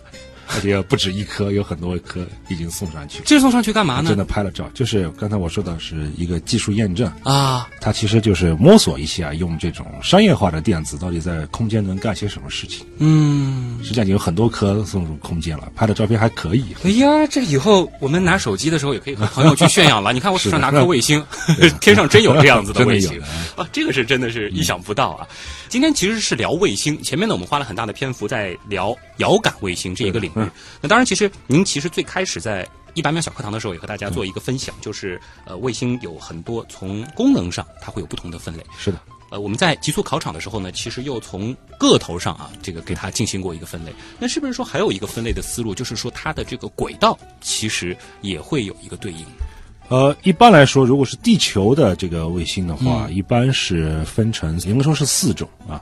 [0.54, 3.22] 而且不止一颗，有很多颗已经送上去。
[3.24, 4.08] 这送上去干嘛呢？
[4.08, 7.68] 真的拍了照，就是刚才我说的是一个技术验证啊。
[7.80, 12.86] 它其实就是摸索一下，用这种商业化的电子到底在空间能干些什么事情。
[12.98, 16.64] 嗯，实际上有很多颗送入空间了，拍的照片还可以。
[16.82, 20.12] 哎呀，这以后我们拿手机的时候也可以和朋友去炫耀了。
[20.14, 21.24] 你看我手上拿颗卫星，
[21.80, 23.20] 天上真有这样子的卫星
[23.56, 23.68] 啊！
[23.72, 25.26] 这个是真的是意想不到啊。
[25.68, 30.50] 今天其实是聊卫星，前面呢我们花了很大的篇幅在聊遥感卫星这一个领域。
[30.80, 38.64] 那当然，其实您其实最开始在一百秒小课堂的时候也和大家做一个分享，就是呃卫星有很多从功能上它会有不同的分类。
[38.78, 38.98] 是的，
[39.30, 43.92] 呃我们在极速考场的时候呢，其实又从个头上啊这个给它进行过一个分类。
[44.18, 49.26] 那是不是说还有一个分类的思路，就是说它的这个轨道其实也会有一个对应？
[49.88, 53.14] 呃，一般来说，如果是地球的这个卫星的话，嗯。
[53.14, 55.80] 一般是分成，应该说是四种啊。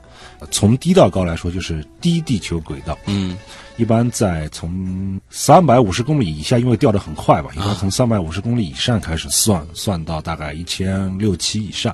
[0.49, 3.37] 从低到高来说，就是低地球轨道，嗯，
[3.75, 11.93] 一般在从三百五十公里以下，因为掉的很快吧，一般从三百五十公里以上开始算，算到大概一千六七以上，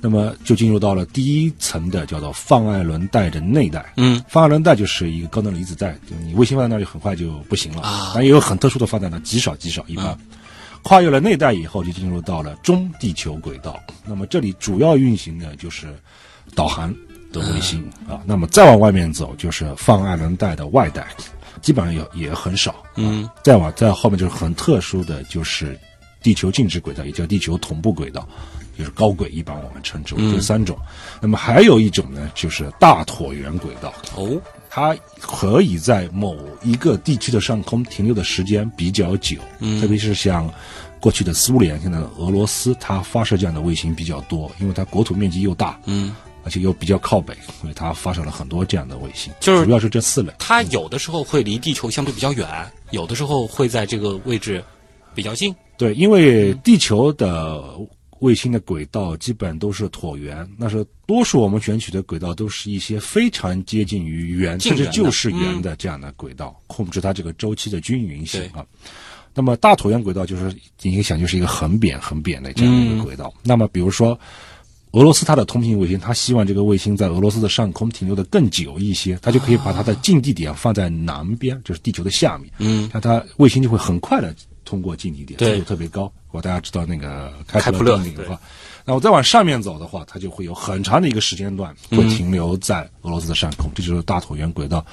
[0.00, 3.92] 那么就进入到了第一层的叫做放艾伦带的内带。
[3.96, 7.82] 嗯，放艾伦带就是一个高能离子带，就你卫星放在那里很快就不行了。
[7.82, 8.12] 啊。
[8.14, 10.18] 但也有很特殊的放在那，极少极少，一般。
[10.82, 13.78] 跨越了内带以后，就进入到了中地球轨道。
[14.06, 15.86] 那么这里主要运行的就是
[16.54, 16.94] 导航
[17.32, 18.20] 的卫星、啊。
[18.24, 21.06] 那么再往外面走，就是放艾伦带的外带，
[21.60, 22.76] 基本上也也很少。
[22.96, 25.78] 嗯，再往再后面就是很特殊的就是
[26.22, 28.26] 地球静止轨道，也叫地球同步轨道，
[28.78, 30.78] 就是高轨，一般我们称之为这三种。
[31.20, 33.92] 那么还有一种呢，就是大椭圆轨道。
[34.16, 40.48] 哦，它可以在某一个地区的上空停留的时间比较久，嗯特别是像
[41.00, 50.32] 过去的苏联、现在的俄罗斯，它发射这样的卫星比较多，因为它国土面积又大，嗯，而且又比较靠北，所以它发射了很多这样的卫星，就是主要是这四类。
[50.38, 52.46] 它有的时候会离地球相对比较远，
[52.90, 54.62] 有的时候会在这个位置
[55.14, 55.54] 比较近。
[55.76, 57.62] 对，因为地球的
[58.20, 68.64] 卫星的轨道基本都是椭圆，那是多数我们选取的轨道都是一些非常接近于圆，甚至就是圆的这样的轨道，控制它这个周期的均匀性啊。
[69.34, 73.32] 那么大椭圆轨道就是你可以想就是一个很扁很扁的这样的一个轨道。
[73.42, 74.18] 那么比如说。
[74.92, 82.50] 俄罗斯它的通信卫星，它希望这个卫星在俄罗斯的上空停留的更久一些，它就可以把它的近地点放在南边，就是地球的下面。
[82.56, 84.34] 嗯，那它卫星就会很快的
[84.68, 86.12] 通过近地点，对速度特别高。
[86.26, 88.38] 如果大家知道那个开普勒勒定理的话，
[88.84, 94.84] 那我再往上面走的话，它就会有很长的一个时间段会停留在俄罗斯的上空，这就是大椭圆轨道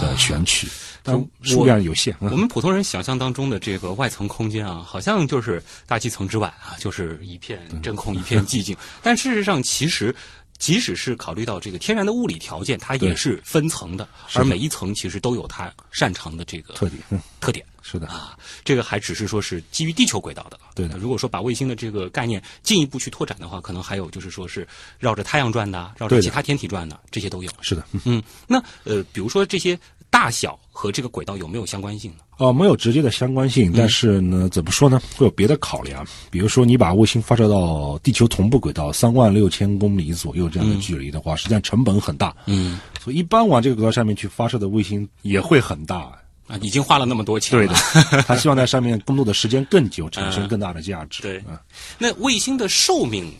[0.00, 0.66] 的选取，
[1.02, 2.16] 但数量有限。
[2.20, 8.74] 嗯我们普通人想象当中的这个外层空间啊，好像就是大气层之外啊，就是一片真空、一片寂静。
[9.02, 10.14] 但事实上，其实
[10.58, 17.64] 即使是考虑到这个天然的物理条件，它也是分层的，而每一层其实都有它擅长的这个特点嗯特点。
[17.80, 20.60] 是的，啊，这个还只是说是基于地球轨道的。
[20.74, 24.68] 对的如果说把卫星的这个概念进一步去拓展的话，可能还有就是说是
[24.98, 27.50] 绕着太阳转的，绕着其他天体转的，这些都有。
[27.62, 27.82] 是的。
[28.04, 29.78] 嗯，那呃，比如说这些
[30.10, 32.18] 大小和这个轨道有没有相关性呢？
[32.38, 35.02] 哦，没有直接的相关性，但是呢，怎么说呢？
[35.16, 46.10] 会有别的考量，比如说你把卫星发射到地球同步轨道三万六千公里左右这样的距离的话，实际上成本很大，嗯，所以一般往这个轨道上面去发射的卫星也会很大。
[46.46, 47.66] 啊，已经花了那么多钱了。
[47.66, 47.74] 对
[48.16, 51.20] 的，他希望在上面工作的时间更久， 产生更大的价值。
[51.20, 51.58] 对嗯
[51.98, 53.30] 那卫星的寿命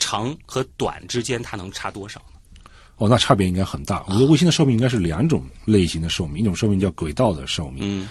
[0.00, 2.40] 长和短之间，它能差多少呢？
[2.96, 4.02] 哦，那差别应该很大。
[4.08, 7.78] 我觉得卫星的寿命应该是两种类型的寿命，一种寿命叫轨道的寿命。
[7.82, 8.08] 嗯，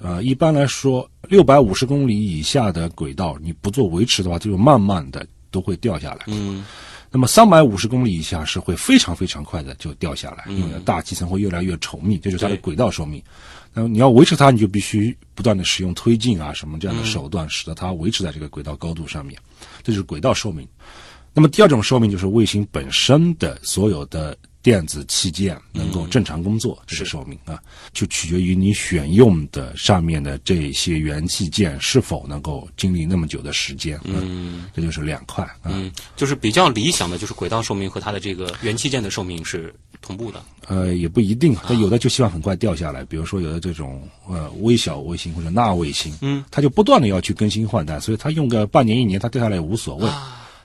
[0.00, 6.24] 呃，一般来说，六百五十公里以下的轨道，你不做维持的话，就慢慢的都会掉下来。
[6.26, 6.64] 嗯，
[7.10, 13.22] 那么三百五十公里以下是会非常非常快的就掉下来，嗯因为大气层会越来越稠密，这就是它的轨道寿命。
[13.74, 19.38] 那么你要维持它，你就必须不断的使用推进啊什么这样的手段，使得它维持在这个轨道高度上面，
[19.82, 20.66] 这就是轨道寿命。
[21.32, 27.60] 那么第二种寿命就是卫星本身的所有的电子器件能够正常工作，这是寿命啊，
[27.92, 34.00] 就取决于你选用的上面的这些元器件是否能够经历那么久的时间。
[34.04, 35.70] 嗯，这就是两块啊。
[35.70, 40.40] 嗯，就是比较理想的就是轨道寿命和它的这个元器件的寿命是同步的。
[40.68, 50.08] 呃，也不一定，它有的就希望很快掉下来，比如说有的这种呃微小卫星或者纳卫星，嗯，它就不断的要去更新换代，所以它用个半年一年，它掉下来也无所谓。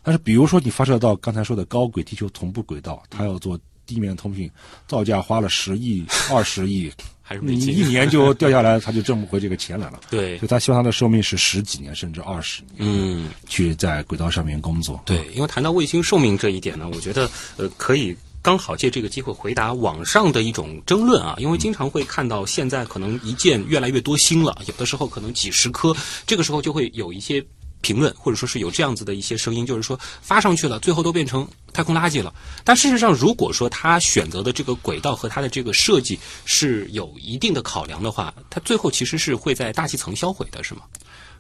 [0.03, 4.52] 但是比如说你发射到刚才说的高轨地球同步轨道，它要做地面通讯，
[4.88, 6.91] 造价花了十亿、 二十亿，
[7.23, 10.00] 还是没劲你一年就掉下来，他就挣不回这个钱来了。
[10.12, 15.02] 对所以他希望他的寿命是十几年甚至二十年，嗯，去在轨道上面工作。
[15.06, 18.15] 对，因为谈到卫星寿命这一点呢，我觉得呃可以。
[18.39, 25.93] 刚好借这个机会回答网上的一种争论啊，因为经常会看到现在可能一箭越来越多星了，有的时候可能几十颗，
[26.26, 27.45] 这个时候就会有一些
[27.81, 32.33] 评论或者说是有这样子的一些声音，就是说发上去了，最后都变成太空垃圾了。
[32.63, 40.81] 但事实上，如果说他选择的这个轨道和他的这个设计是有一定的考量的话，它最后其实是会在大气层销毁的，是吗？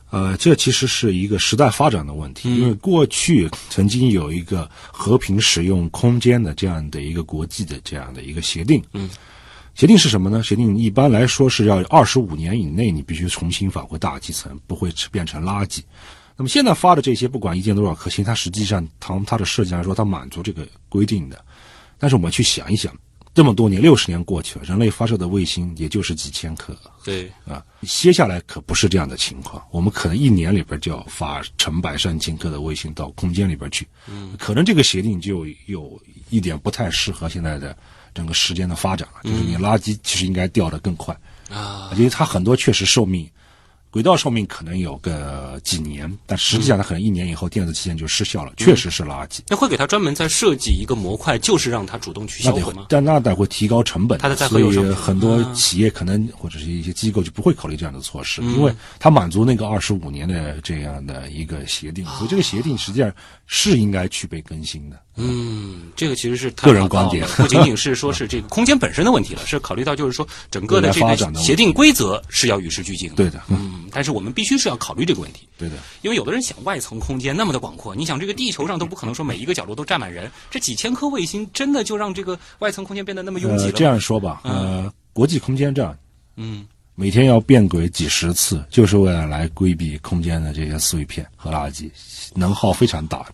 [0.09, 8.81] 呃，这其实是一个时代发展的问题，因为过去曾经有一个和平使用空间的这样的一个国际的这样的一个协定。
[8.93, 9.09] 嗯，
[9.75, 10.41] 协定是什么呢？
[10.41, 15.81] 协定一般来说是要二十五年以内，你必须重新返回大气层，不会变成垃圾。
[16.37, 21.43] 那么现在发的这些，不管一件多少颗星，它实际上从它的设计来说，它满足这个规定的。
[21.97, 22.95] 但是我们去想一想，
[23.33, 37.75] 这么多年，六十年过去了，人类发射的卫星也就是几千颗，对，啊，接下来可不是这样的情况，我们可能一年里边就要发成百上千颗的卫星到空间里边去，嗯，可能这个协定就有一点不太适合现在的
[38.13, 41.19] 整个时间的发展了，就是你垃圾其实应该掉得更快
[41.49, 43.27] 啊，因为它很多确实寿命。
[43.89, 49.39] 轨道寿命可能有个几年，但实际上它可能一年以后电子器件就失效了，确实是垃圾。
[49.47, 52.85] 那会给它专门再设计一个模块，就是让它主动去那得销毁吗？
[52.89, 63.11] 但那得会提高成本，它的再所以很多啊企业可能或者是一些机构就不会考虑这样的措嗯施，因为它满足那个二十五年的这样的一个协定，所以这个协定实际上
[63.47, 65.01] 是应该去被更新的。
[65.15, 73.15] 嗯，这个其实是个人观点不仅仅是说是这个空间本身的问题了，是考虑到就是说整个的这个协定规则是要与时俱进的。
[73.15, 75.47] 对的，嗯，嗯，但是我们必须是要考虑这个问题。
[75.57, 75.75] 对的。
[76.01, 85.97] 因为有的人想外层空间那么的广阔，你想这个地球上都不可能说每一个角落都站满人，这几千颗卫星真的就让这个外层空间变得那么拥挤了呃，这样说吧，呃，国际空间站
[86.35, 91.89] 嗯，每天要变轨几十次，就是为了来规避空间的这些碎片和垃圾，
[92.35, 93.25] 能耗非常大。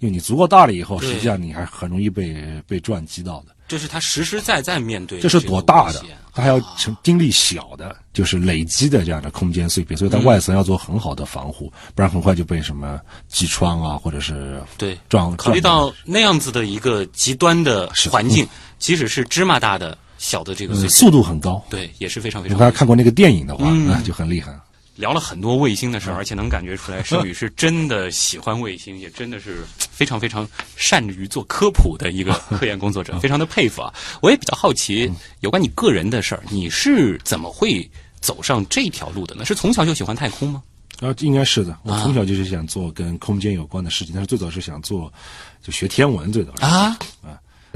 [0.00, 2.34] 因为你足够大了以后，实际上你还很容易被
[2.66, 3.54] 被撞击到的。
[3.68, 6.16] 这是他实实在在面对的这是个多大的危险？
[6.32, 15.36] 它还要成经历小的，就是累积的这样的空间碎片，所以它外层要做很好的防护，不然很快就被什么击穿啊，或者是对撞。
[15.36, 21.62] 考虑到那样子的一个极端的环境，即使是芝麻大的小的这个碎片，呃速度很高。
[21.68, 24.52] 对，也是非常非如常果大家看过那个电影的话，嗯 那就很厉害。
[25.00, 33.92] 聊了很多卫星的事儿，而且能感觉出来， 盛宇是真的喜欢卫星，也真的是非常非常善于做科普的一个 科研工作者，非常的佩服啊！
[34.20, 35.10] 我也比较好奇，
[35.40, 37.88] 有关你个人的事儿，你是怎么会
[38.20, 39.44] 走上这条路的呢？
[39.44, 40.62] 是从小就喜欢太空吗？
[41.00, 45.10] 啊应该是的，我啊从小就是想做跟空间有关的事情，但是最早是想做
[45.62, 46.62] 就学天文，最早是。
[46.62, 46.94] 啊，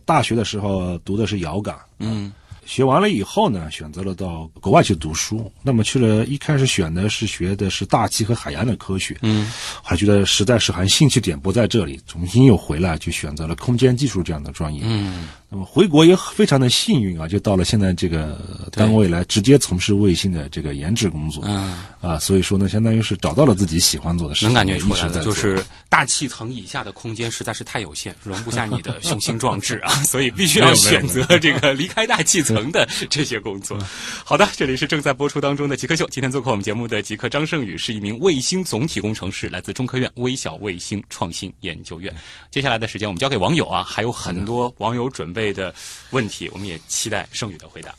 [0.04, 2.30] 大学的时候读的是遥感，嗯
[2.66, 5.50] 学完了以后呢，选择了到国外去读书。
[5.62, 9.50] 那么去了，一开始选的是学的是大气和海洋的科学，嗯，
[9.82, 14.80] 还觉得实在是还兴趣点不在这里，重新又回来，就选择了空间技术这样的专业。
[14.84, 18.36] 嗯，那么回国也非常的幸运啊，就到了现在这个
[18.72, 21.44] 单位来，直接从事卫星的这个研制工作。
[21.46, 33.78] 嗯啊，所以说呢，相当于是找到了自己喜欢做的事情，能感觉出来了，一直在做就是大气层以下的空间实在是太有限，容不下你的雄心壮志啊， 所以必须要选择这个离开大气层的这些工作。
[34.24, 42.12] 好的，这里是正在播出当中的极客秀，今天做客我们节目的极客张胜宇是一名卫星总体工程师，来自中科院微小卫星创新研究院。
[42.50, 45.74] 接下来的时间我们交给网友啊，还有很多网友准备类的
[46.10, 47.94] 问题，我们也期待胜宇的回答。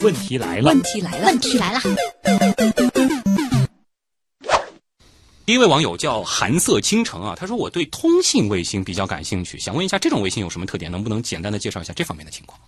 [0.00, 1.80] 问题来了问，题来了，问题来了，
[5.46, 10.92] 第一位网友叫寒色倾城啊，他说我对通信卫星比较感兴趣，想问一下这种卫星有什么特点？
[10.92, 12.60] 能不能简单的介绍一下这方面的情况？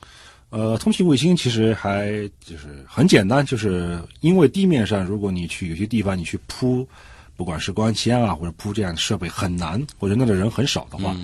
[0.48, 2.08] 呃，通信卫星其实还
[2.42, 6.88] 就是很简单，就是因为地面上如果你去有些地方你去铺，
[7.36, 11.14] 不管是光纤啊或者铺这样的设备很难，或者那的人很少的话，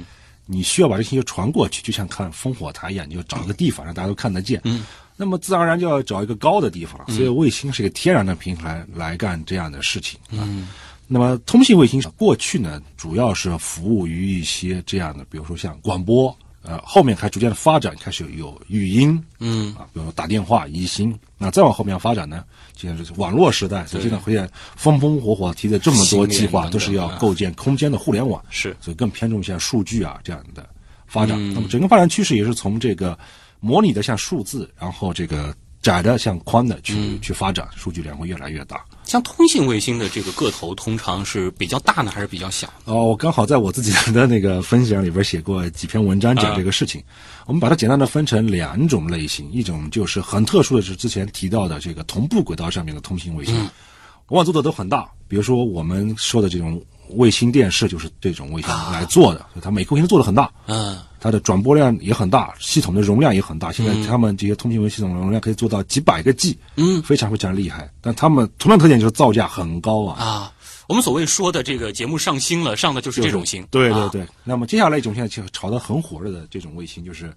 [0.47, 4.61] 你需要把这信息传过去，就像看烽火台一样，你就找一个地方让大家都看得见。
[4.65, 4.85] 嗯，
[5.17, 10.69] 那么自然而然就要找一个高的地方，所以卫星是一个天然的平台来干这样的事情嗯。
[11.07, 21.19] 那么通信卫星过去呢，主要是服务于一些这样的，比如说像广播呃，后面还逐渐的发展，开始有语音，嗯啊，比如说打电话、移星。
[21.45, 22.43] 那再往后面发展呢，
[22.75, 27.19] 现在是网络时代，所以现在会现风风火火提的这么多计划，都是要啊。
[27.21, 28.75] 构建空间的互联网，是。
[28.81, 30.67] 所以更偏重像数据啊这样的
[31.07, 31.37] 发展。
[31.39, 33.19] 嗯那么整个发展趋势也是从这个
[33.61, 37.21] 模拟的像数字，然后这个窄的向宽的去、嗯。
[37.21, 38.83] 去发展，数据量会越来越大。
[39.05, 42.69] 像通信卫星的这个个头通常是比较大呢，还是比较小？
[42.85, 47.03] 哦，我刚好在我自己的那个分享里边写过几篇文章讲这个事情。
[47.47, 53.55] 我们把它简单的分成两种类型，一种就是很特殊的是之前提到的这个同步轨道上面的通信卫星，
[54.29, 55.07] 往往做的都很大。
[55.29, 60.51] 比如说我们说的这种卫星电视，就是这种卫星来做的，所以它每个卫星做的很大。
[60.67, 63.71] 嗯，它的转播量也很大，系统的容量也很大。
[63.71, 67.91] 现在他们这些通信卫星系统的容量可以做到几百个 G，嗯，非常非常厉害。
[68.01, 70.53] 但他们同样特点就是造价很高啊，啊，
[70.89, 73.63] 我们所谓说的这个节目上星了，上的就是这种星。
[73.63, 74.27] 啊对对对。
[74.43, 77.33] 那么接下来一种现在就炒得很火热的这种卫星，就是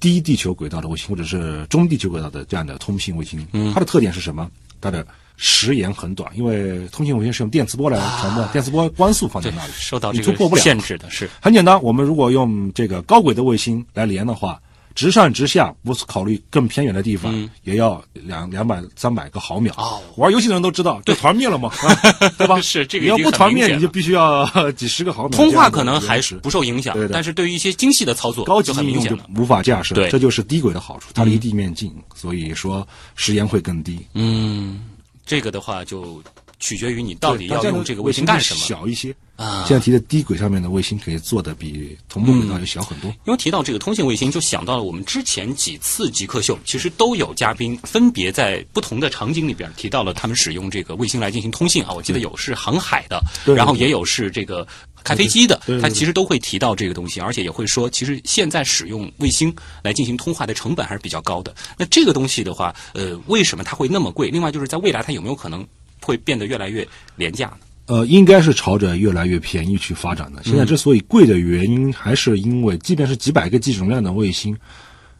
[0.00, 3.46] 低地球轨道的卫星，或者是中地球轨道的这样的通信卫星。
[3.52, 4.50] 嗯，它的特点是什么？
[4.80, 5.06] 它的
[5.40, 10.60] 时延很短，因为通信卫星是用电磁波来传播，电磁波光速放在那里，，受到这个你突破不了。
[10.60, 11.30] 限制的是。
[11.40, 14.60] 很简单，我们如果用这个高轨的卫星来连的话，
[14.96, 17.32] 直上直下，不考虑更偏远的地方，
[17.62, 19.72] 也要两两百三百个毫秒。
[20.16, 21.94] 玩游戏的人都知道，这团灭了嘛，啊
[22.36, 22.60] 对吧？
[22.60, 25.38] 是这个你要不团灭，你就必须要几十个毫秒。
[25.38, 29.36] 通话可能还是不受影响对，对但是对于一些精细的操作高级就很应用就明显。
[29.36, 32.84] 无法驾驶，对这就是低轨的好处，它离地面近，所以说
[33.14, 34.04] 时延会更低。
[34.14, 34.80] 嗯，
[35.28, 36.22] 这个的话就
[36.58, 38.60] 取决于你到底要用这个卫星干什么。
[38.60, 43.08] 小一些啊现在提的低轨上面的卫星可以做的比同步轨道要小很多。
[43.24, 51.92] 因为提到这个通信卫星，就想到了我们之前几次极客秀，其实都有嘉宾分别在不同的场景里边提到了他们使用这个卫星来进行通信啊。
[51.92, 53.22] 我记得有是航海的，
[53.54, 54.66] 然后也有是这个
[55.04, 61.54] 开飞机的他其实都会提到这个东西，而且也会说，其实现在使用卫星来进行通话的成本还是比较高的。
[61.76, 64.30] 那这个东西的话，呃，为什么它会那么贵？
[64.30, 65.64] 另外就是在未来它有没有可能
[66.02, 66.86] 会变得越来越
[67.16, 67.58] 廉价呢？
[67.86, 70.42] 呃，应该是朝着越来越便宜去发展的。
[70.44, 74.54] 现在之所以贵的原因，还是因为即便是几百个 G 容量的卫星，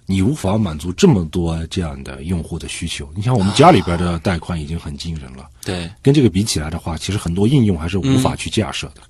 [0.05, 3.11] 你无法满足这么多这样的用户的需求。
[3.17, 9.01] 你像我们家里边的带宽已经很惊人了，对，跟这个比起来的话，其实很多应用还是无法去架设的。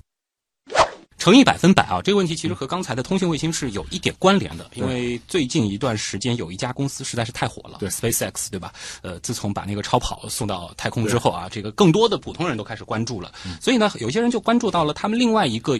[1.19, 2.01] 诚意百分百啊！
[2.01, 8.73] 这个问题其实和刚才的通信卫星是有一点关联的，因为最近一段时间有一家公司实在是太火了，对，SpaceX 对吧？
[9.01, 15.77] 呃，自从把那个超跑送到太空之后啊，这个更多的普通人都开始关注了，所以呢，有些人就关注到了他们另外一个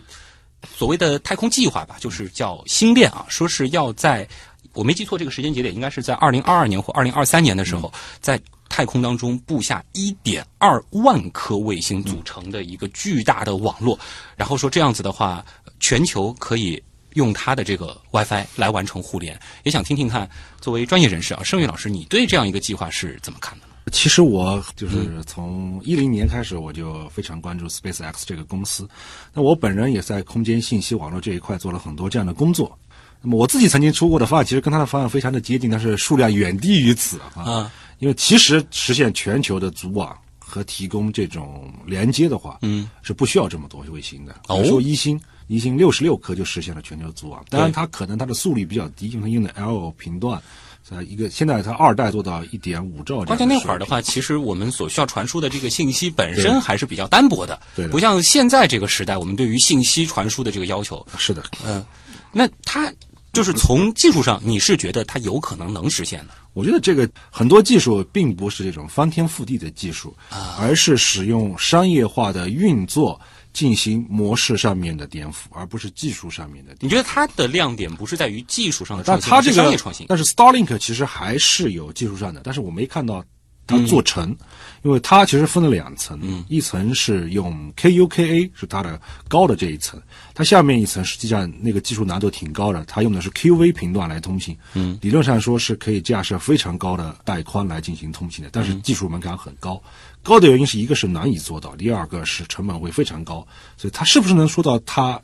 [0.76, 4.28] 所谓的太空计划吧，就是叫星链啊，说是要在
[4.74, 14.00] 我没记错这个时间节点，应该是在二零二二年或二零二三年的时候，在太空当中布下一点二万颗卫星组成的一个巨大的网络，
[14.38, 15.44] 然后说这样子的话，
[15.80, 16.82] 全球可以
[17.16, 19.38] 用它的这个 WiFi 来完成互联。
[19.64, 20.30] 也想听听看，
[20.62, 23.74] 作为专业人士啊，盛宇老师，你对这样一个计划是怎么看的呢？
[23.92, 28.88] 其实我就是从一零年开始，我就非常关注 SpaceX 这个公司。
[29.34, 32.78] 那我本人也在空间信息网络这一块做了很多这样的工作。
[33.20, 37.72] 那么我自己曾经出过的方案，其实跟他的方案非常的接近，但是数量远低于此啊。
[38.00, 44.34] 啊因为其实实现全球的组网和提供这种连接的话，嗯，是不需要这么多卫星的。
[44.48, 44.58] 哦。
[44.58, 50.42] 比如说一星，一星六十六颗就实现了全球组网，当然它可能它的速率比较低，因为它用的 L 频段，
[50.82, 53.38] 在一个现在它二代做到一点五兆关。
[53.38, 57.92] 键那会儿的话，其实我们所需要传输的这个信息本身还是比较单薄的，对的。
[57.92, 61.86] 不像现在这个时代，我们对于信息传输的这个要求，是的，嗯，
[62.32, 62.92] 那它
[63.34, 66.34] 就是从技术上，你是觉得它有可能能实现的？
[66.54, 70.16] 我觉得这个很多技术并不是这种翻天覆地的技术，
[70.60, 73.20] 而是使用商业化的运作
[73.54, 76.84] 进行模式上面的颠覆，而不是技术上面的颠覆。
[76.84, 80.06] 你觉得它的亮点不是在于技术上的创新，但它这个而是商业创新？
[80.10, 83.24] 但是 Starlink 其实还是有技术上的，但是我没看到
[83.70, 84.36] 它做成，
[84.82, 90.02] 因为它其实分了两层，一层是用 KUKA 是它的高的这一层，
[90.34, 99.82] 它下面一层实际上那个技术难度挺高的，它用的是 QV 频段来通信，嗯，理论上说是可以架设非常高的带宽来进行通信的，但是技术门槛很高。
[100.22, 103.48] 高的原因是一个是难以做到，第二个是成本会非常高，
[103.78, 105.20] 所以它是不是能说到它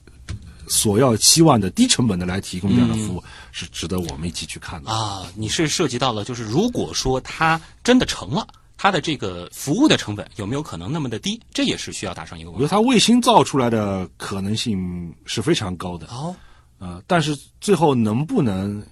[0.67, 3.23] 所要期望的低成本的来提供这样的服务，
[3.57, 4.91] 是值得我们一起去看的。
[4.91, 8.45] 啊，你是涉及到了，就是如果说它真的成了，
[8.75, 11.41] 它的这个服务的成本有没有可能那么的低？
[11.53, 12.61] 这也是需要打上一个问号。
[12.61, 16.35] 我觉得它卫星造出来的可能性是非常高的，哦，
[16.79, 18.85] 呃，但是最后能不能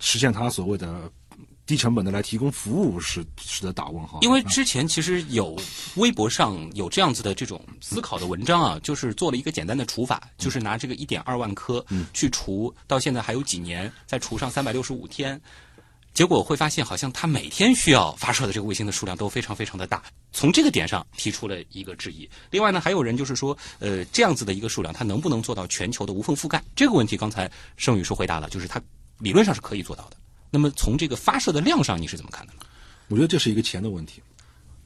[0.00, 1.10] 实现它所谓的
[1.70, 4.18] 低成本的来提供服务是是在打问号。
[4.22, 5.56] 因为之前其实有
[5.94, 15.40] 微博上有这样子的这种思考的文章啊，就是做了一个简单的除法，就是拿这个一点二万颗去除，到现在还有几年，再除上三百六十五天，
[16.12, 20.02] 结果会发现好像它每天需要发射的这个卫星的数量都非常非常的大。
[20.32, 22.28] 从这个点上提出了一个质疑。
[22.50, 26.60] 另外呢，还有人就是说，呃，这样子的一个数量，它能不能做到全球的无缝覆盖？
[26.74, 28.82] 这个问题刚才盛宇是回答了，就是它
[29.18, 30.16] 理论上是可以做到的。
[30.50, 32.60] 那么从这个发射的量上，你是怎么看的呢？
[33.08, 34.22] 我觉得这是一个钱的问题。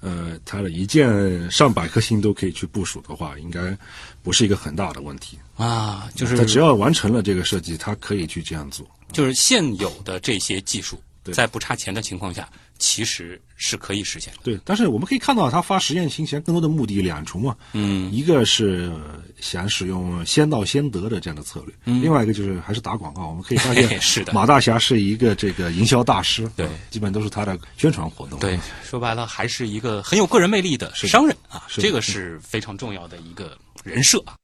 [0.01, 3.75] 呃，它的一件上百颗星都可以去部署的话，应该
[4.23, 5.39] 不是一个很大的问题。
[5.57, 8.87] 啊，就是它只要完成了这个设计，它可以去这样做。
[9.13, 11.01] 就是现有的这些技术，
[11.33, 12.47] 在不差钱的情况下，
[12.79, 14.41] 其实是可以实现的。
[14.43, 17.57] 对，但是我们可以看到，他发实验星前更多的目的两重嘛。
[17.73, 23.29] 嗯，一个是呃想使用先到先得的这样的策略，嗯另外一个就是还是打广告。
[23.29, 28.39] 我们可以发现， 嗯是的马大侠是一个这个营销大师，对啊基本都是他的宣传活动。
[28.39, 34.37] 对，说白了还是一个很有个人魅力的商人啊，是这个是非常重要的一个人设啊。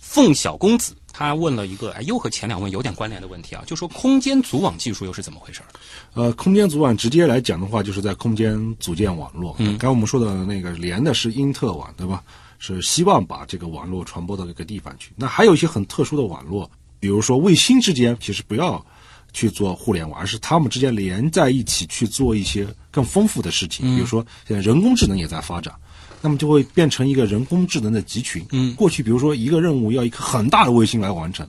[0.00, 5.66] 凤小公子他问了一个哎，又和前两问有点关联的问题啊，就说空间组网技术又是怎么回事儿？
[6.14, 9.54] 呃，空间组网直接来讲的话，就是在空间组建网络。
[9.58, 12.22] 嗯刚刚我们说的那个连的是因特网，对吧？
[12.58, 15.12] 是希望把这个网络传播到这个地方去。
[15.16, 18.84] 那还有一些很特殊的网络，比如说卫星之间，其实不要
[19.32, 23.86] 去做互联网，而是他们之间连在一起去做一些更丰富的事情。
[23.96, 25.74] 比如说，现在人工智能也在发展。
[26.20, 28.44] 那么就会变成一个人工智能的集群。
[28.52, 31.46] 嗯过去比如说一个任务要一颗很大的卫星来完成，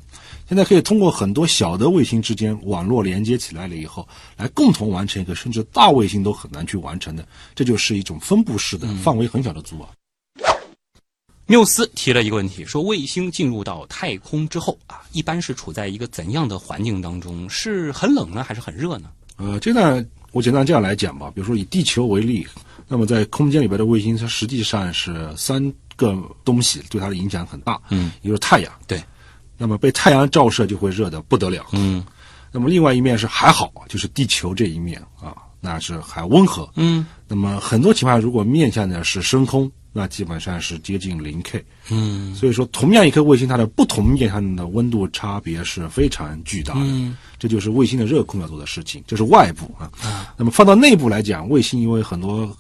[0.48, 4.08] 现在可以通过很多小的卫星之间网络连接起来了以后，
[4.38, 9.90] 来共同完成一个甚至大卫星都很难去完成的，这就是一种分布式的、范围很小的组网。
[11.48, 17.50] 缪斯提了一个问题，说卫星进入到太空之后啊，一般是处在一个怎样的环境当中？
[17.50, 19.10] 是很冷呢，还是很热呢？
[19.36, 22.48] 呃，这呢，我简单这样来讲吧，比如说以地球为例，
[22.94, 25.64] 那么在空间里边的卫星，它实际上是三
[25.96, 26.14] 个
[26.44, 27.80] 东西对它的影响很大。
[27.90, 29.02] 嗯，一个是太阳，对，
[29.58, 31.66] 那么被太阳照射就会热得不得了。
[31.72, 32.04] 嗯
[32.52, 36.70] 那么另外一面是还好，就是地球这一面啊，那是还温和。
[36.76, 41.64] 嗯那么很多情况下，如果面向的是深空，那基本上是接近零 K。
[41.92, 46.82] 嗯所以说，同样一颗卫星，它的不同面向的温度差别是非常巨大的。
[46.84, 49.90] 嗯这就是卫星的热控要做的事情，这是外部啊。
[50.36, 52.54] 那么放到内部来讲，卫星因为很多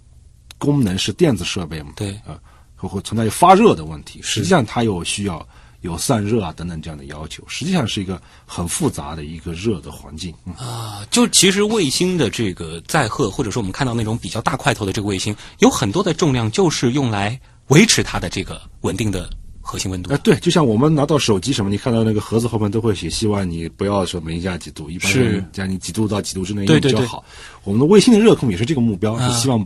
[0.61, 2.37] 功能是电子设备嘛，对啊，
[2.75, 4.19] 会会存在发热的问题。
[4.21, 5.43] 实际上，它又需要
[5.81, 10.31] 有散热啊等等这样的要求，实际上是一个很复杂的一个热的环境。
[10.45, 17.39] 嗯啊，就其实卫星的这个载荷，或者说我们看到那种比较大块头的这个卫星，有很多的重量就是用来
[17.69, 19.27] 维持它的这个稳定的
[19.59, 20.17] 核心温度哎，。
[20.17, 27.23] 对，就像我们拿到手机什么，你看到那个盒子后面都会写，希望你不要说零下几度，一般是人讲你几度到几度之内对对对用比较好。
[27.63, 29.65] 我们的卫星的热控也是这个目标，啊是希望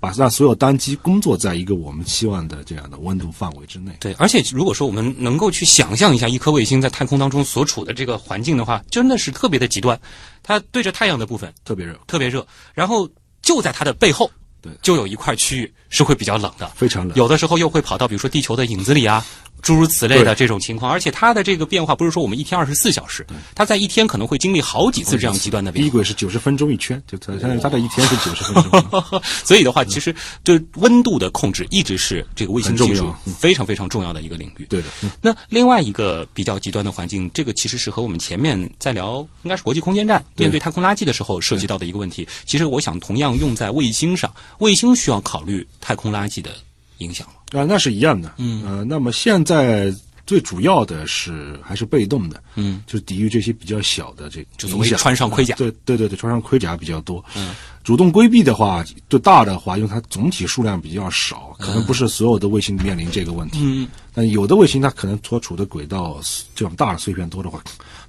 [0.00, 3.92] 把让所有单机工作在一个我们期望的这样的温度范围之内。
[4.00, 10.00] 对，而且如果说我们能够去想象一下一颗卫星在太空当中所处的这个环境的话，真的是特别的极端。
[10.42, 13.06] 它对着太阳的部分特别热，特别热，然后
[13.42, 14.30] 就在它的背后，
[14.62, 17.16] 对就有一块区域是会比较冷的，非常冷。
[17.16, 19.24] 有的时候又会跑到比如说地球的影子里啊，
[19.60, 20.90] 诸如此类的这种情况。
[20.90, 25.84] 而且它的这个变化不是说我们一天二十四小时，它在一天可能会经历好几次这样极端的变化。
[25.84, 29.20] 第一轨是九十分钟一圈，就它相当于它的一天是九十分钟。
[29.44, 30.14] 所以的话，其实
[30.44, 34.66] 对温度的控制一直是这个卫星技术非常非常重要的一个领域。
[34.68, 42.26] 对的，嗯那另外一个比较极端的环境，这个其实是和我们前面在聊应该是国际空间站面对太空垃圾的时候涉及到的一个问题。
[42.46, 46.50] 其实我想同样用在卫星上，卫星需要考虑太空垃圾的
[46.98, 47.60] 影响吗？
[47.60, 48.34] 啊，那是一样的。
[48.38, 49.92] 嗯呃，那么现在
[50.26, 57.24] 最主要的是还是被动的，嗯，就是抵御这些比较小的这个就所谓影响穿上盔甲对对对对，穿上盔甲比较多。
[57.34, 57.52] 嗯，
[57.82, 63.58] 主动规避的话，对大的话，因为它总体数量比较少，可能不是所有的卫星面临这个问题。
[63.62, 66.20] 嗯，但有的卫星它可能所处的轨道
[66.54, 67.60] 这种大的碎片多的话，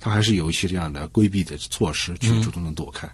[0.01, 3.07] 它还是有一些这样的规避的措施去主动的躲开。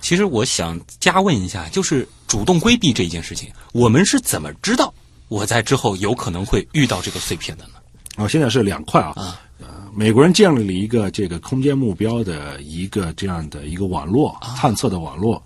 [0.00, 4.92] 其实我想加问一下，就是主动规避这一件事情，我们是怎么知道
[5.28, 7.74] 我在之后有可能会遇到这个碎片的呢？
[8.16, 9.12] 啊，现在是两块啊。
[9.14, 15.42] 啊呃，美国人建立了一个这个空间目标的一个这样的一个网络，啊探测的网络，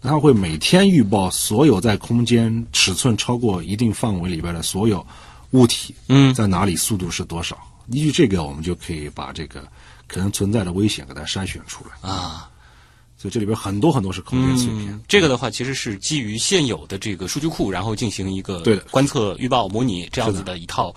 [0.00, 5.04] 它会每天预报所有在空间尺寸超过一定范围里边的所有
[5.50, 7.58] 物体，嗯在哪里，速度是多少。
[7.88, 9.66] 依据这个，我们就可以把这个
[10.06, 12.10] 可能存在的危险给它筛选出来。
[12.10, 12.50] 啊，
[13.16, 14.92] 所以这里边很多很多是空间碎片。
[14.92, 20.94] 嗯，这个的话其实是基于现有的这个数据库，然后进行一个对观测、预报、模拟这样子的一套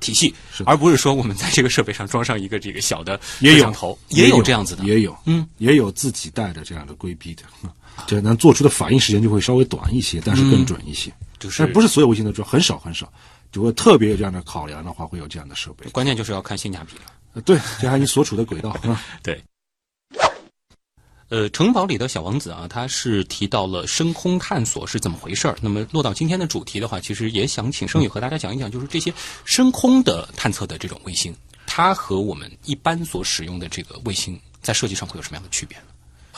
[0.00, 4.84] 体系是，而不是说我们在这个设备上装上一个这个小的摄像头，也有这样子的。
[4.84, 7.42] 也有，嗯，也有自己带的这样的规避的。
[8.06, 11.12] 这能做出的反应时间就会稍微短一些，但是更准一些。
[11.38, 13.12] 就是但不是所有卫星都准，很少很少，
[13.52, 15.88] 就会特别有这样的考量的话，会有这样的设备。
[15.90, 17.04] 关键就是要看性价比了。
[17.34, 19.40] 呃对，加上你所处的轨道啊， 对。
[21.28, 25.56] 呃，城堡里的小王子啊，他是提到了深空探索是怎么回事儿。
[25.62, 29.10] 那么落到今天的主题的话，其实也想请盛宇和大家讲一讲，就是这些
[29.46, 31.34] 深空的探测的这种卫星，
[31.66, 35.84] 它和我们一般所使用的这个卫星在设计上会有什么样的区别呢？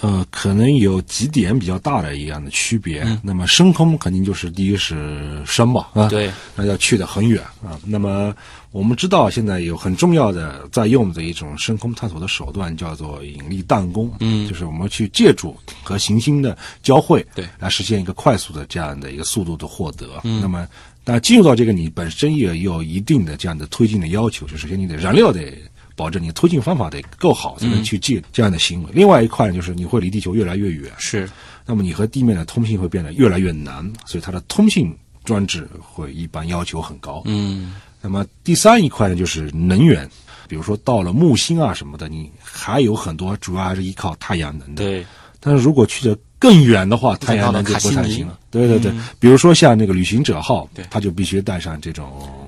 [0.00, 3.06] 呃，可能有几点比较大的一样的区别。
[3.22, 7.78] 那么深空肯定就是第一是深嘛，啊，对，那要去的很远啊。
[7.86, 8.34] 那么
[8.70, 20.20] 我们知道现在有很重要的在用的一种深空探索的手段叫做引力弹弓，嗯就是我们去借助和行星的交汇，对来实现一个快速的这样的一个速度的获得。
[20.22, 20.66] 那么，
[21.04, 25.56] 但进入到这个你本身也有一定的这样的推进的要求，就首先你的燃料得。
[25.96, 28.90] 保证你推进方法得够好，才能去借这样的行为。
[28.92, 31.28] 另外一块，就是你会离地球越来越远，是，
[31.64, 37.22] 那么你和地面的通信会变得越来越难，所以它的通信装置会一般要求很高。
[37.26, 40.08] 嗯，那么第三一块呢，就是能源，
[40.48, 44.84] 比如说到了木星啊什么的，你还有很多主要还是依靠太阳能的。
[44.84, 45.06] 对，
[45.40, 48.38] 但是如果去的更远的话，太阳能就不太行了。
[48.50, 50.84] 对对对，比如说像那个旅行者号，对。
[50.90, 52.43] 它就必须带上这种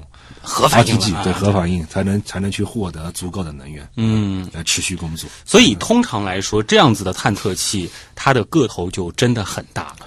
[0.49, 5.29] 核反应对核反应才能才能去获得足够的能源，嗯，来持续工作。
[5.45, 10.07] 所以通常来说，这样子的探测器，它的个头就真的很大了。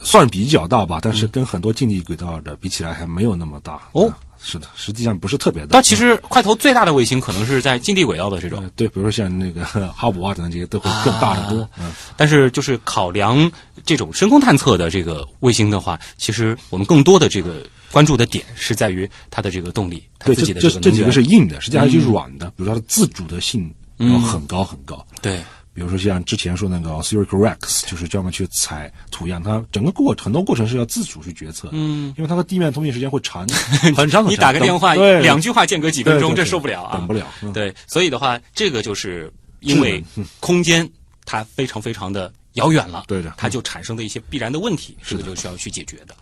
[0.00, 3.80] 算比较大吧，但是跟很多近地轨道的比起来还没有那么大。
[3.92, 5.68] 哦啊是的，实际上不是特别大。
[5.72, 9.64] 但其实块头最大的卫星可能是在近地轨道的这种呃，对，比如说像那个
[9.96, 11.68] 哈勃啊等等这些都会更大得多。
[11.78, 13.50] 嗯，但是就是考量
[13.84, 17.66] 这种深空探测的这个卫星的话，其实我们更多的这个
[17.96, 21.10] 关注的点是在于它的这个动力，它对，自己的这几个。
[21.10, 25.02] 是硬的，实际上还是软的，比如说它的自主的性要很高很高。
[25.22, 25.38] 对，
[25.72, 33.48] 比如说像之前说那个 Spherical Rex，就是专门去采土样，它整个过很多过程是要自主去决策，嗯，因为它的地面通信时间会长
[33.80, 34.30] 很长很长。
[34.30, 37.50] 你打个电话，两句话间隔几分钟，这受不了啊，等不了嗯。
[37.54, 40.04] 对，所以的话，这个就是因为
[40.38, 40.86] 空间
[41.24, 46.14] 它非常非常的遥远了，对的它就产生的一些必然的问题，这个就需要去解决的。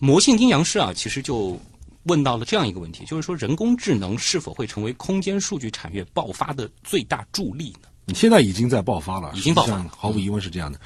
[0.00, 1.60] 魔性阴阳师啊，其实就
[2.04, 7.88] 问到了这样一个问题，就是说人工智能是否会成为空间数据产业爆发的最大助力呢？
[8.06, 10.80] 你现在已经在爆发了，已经爆发了毫无疑问是这样的。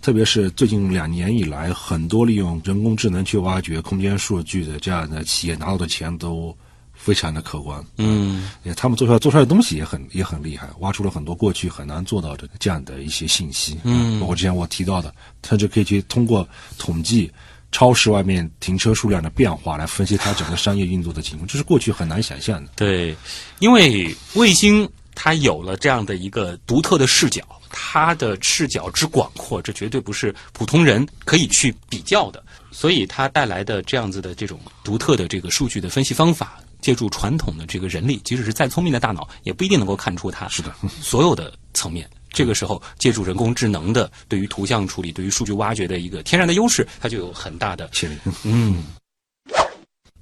[0.00, 6.56] 特别是最近两年以来，很多利用人工智能去挖掘空间数据的这样的企业拿到的钱都
[6.94, 7.84] 非常的可观。
[7.98, 13.78] 嗯，也他们做出来做出来的东西也很也很厉害，挖出了很多过去很难做到的这样的一些信息。
[13.82, 15.12] 嗯，包括之前我提到的，
[15.42, 16.48] 它就可以去通过
[16.78, 17.30] 统计
[17.72, 22.72] 超市外面停车数量的变化来分析它整个商业运作的情况，这是过去很难想象的。
[22.76, 23.14] 对，
[23.60, 32.42] 因为卫星它有了这样的一个独特的视角，它的视角之广阔，这绝对不是普通人可以去比较的。
[32.72, 42.08] 所以它带来的这样子的这种独特的这个数据的分析方法，借助传统的这个人力，即使是再聪明的大脑，也不一定能够看出它是的所有的层面。
[42.32, 48.16] 这个时候，借助人工智能的对于图像处理、对于数据挖掘的一个天然的优势，它就有很大的潜力。
[48.44, 48.84] 嗯，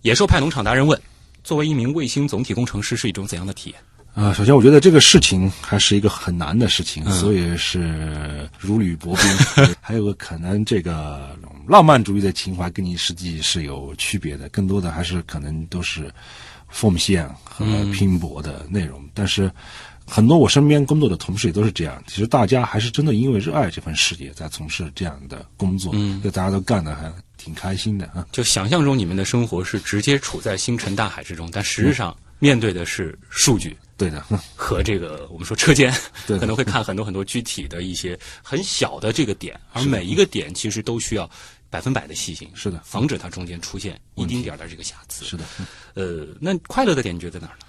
[0.02, 1.00] 野兽派农场达人问：
[1.44, 3.78] 作为一名卫星总体工程师，是一种怎样的体验？
[4.14, 9.24] 啊、首先我觉得这个事情还是一个很难的事情，所以是如履薄冰。
[9.80, 11.38] 还有个可能，这个
[11.68, 16.12] 浪漫主义的情怀跟你实际是有区别的，更多的还是可能都是
[16.68, 19.08] 奉献和拼搏的内容。
[19.14, 19.48] 但是
[20.08, 28.26] 很多我身边工作的同事也都是这样，其实大家还是真的因为热爱这份事业在从事这样的工作，嗯，就大家都干的还挺开心的啊。
[28.32, 33.76] 就想象中你们的生活是直接处在星辰大海之中，但实质上面对的是数据。
[33.96, 35.92] 对的，嗯和这个我们说车间，
[36.26, 41.28] 对 可能会看很多很多具体的一些很小的这个点，而每一个点其实都需要
[41.68, 45.24] 百分百的细心，是的防止它中间出现一丁点儿的这个瑕疵。
[45.24, 45.44] 是的。
[45.58, 47.66] 嗯呃，那快乐的点你觉得在哪儿呢？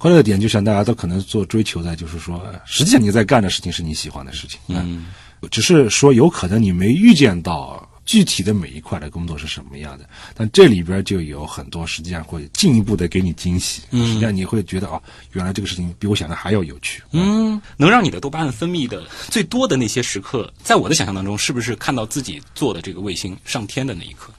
[0.00, 5.08] 快乐的点就像大家都可能做追求的，就是说，呃实际上你在干的事情是你喜欢的事情，嗯，
[5.50, 14.98] 只是说有可能你没预见到具体的每一块的工作是什么样的，但这里边就有很多实际上会进一步的给你惊喜，嗯，实际上你会觉得啊，
[15.32, 24.32] 原来这个事情比我想的还要有趣，嗯，能让你的多巴胺分泌的最多的那些时刻，在我的想象当中，是不是看到自己做的这个卫星上天的那一刻？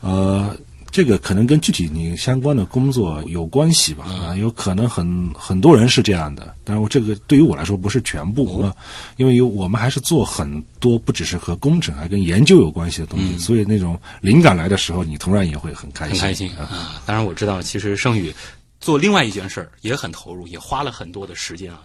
[0.00, 0.54] 呃，
[0.90, 8.74] 这个可能跟具体你相关的工作有关系吧，啊，有可能很很多人是这样的，但是我这个对于我来说不是全部啊，
[9.16, 16.64] 因为有我们还是做很多不只是和工程，还跟研究有关系的东西，所以那种灵感来的时候，你同样也会很开心，很开心啊。
[16.64, 17.02] 啊！
[17.06, 18.34] 当然我知道，其实盛宇
[18.80, 21.80] 做另外一件事儿也很投入，也花了很多的时间啊，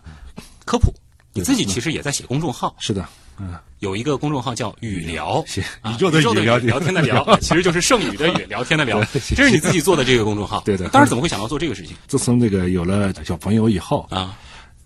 [0.66, 0.94] 科普。
[1.36, 5.44] 你自己其实也在写公众号，是的，嗯，有一个公众号叫语聊，
[5.86, 9.04] 宇宙的宇宙的聊聊天的 聊，其实就是剩余的语，聊天的聊。
[9.36, 14.38] 这是你自己做的这个公众号，对的当时怎么会想到做这个事情自从这个有了小朋友以后，啊？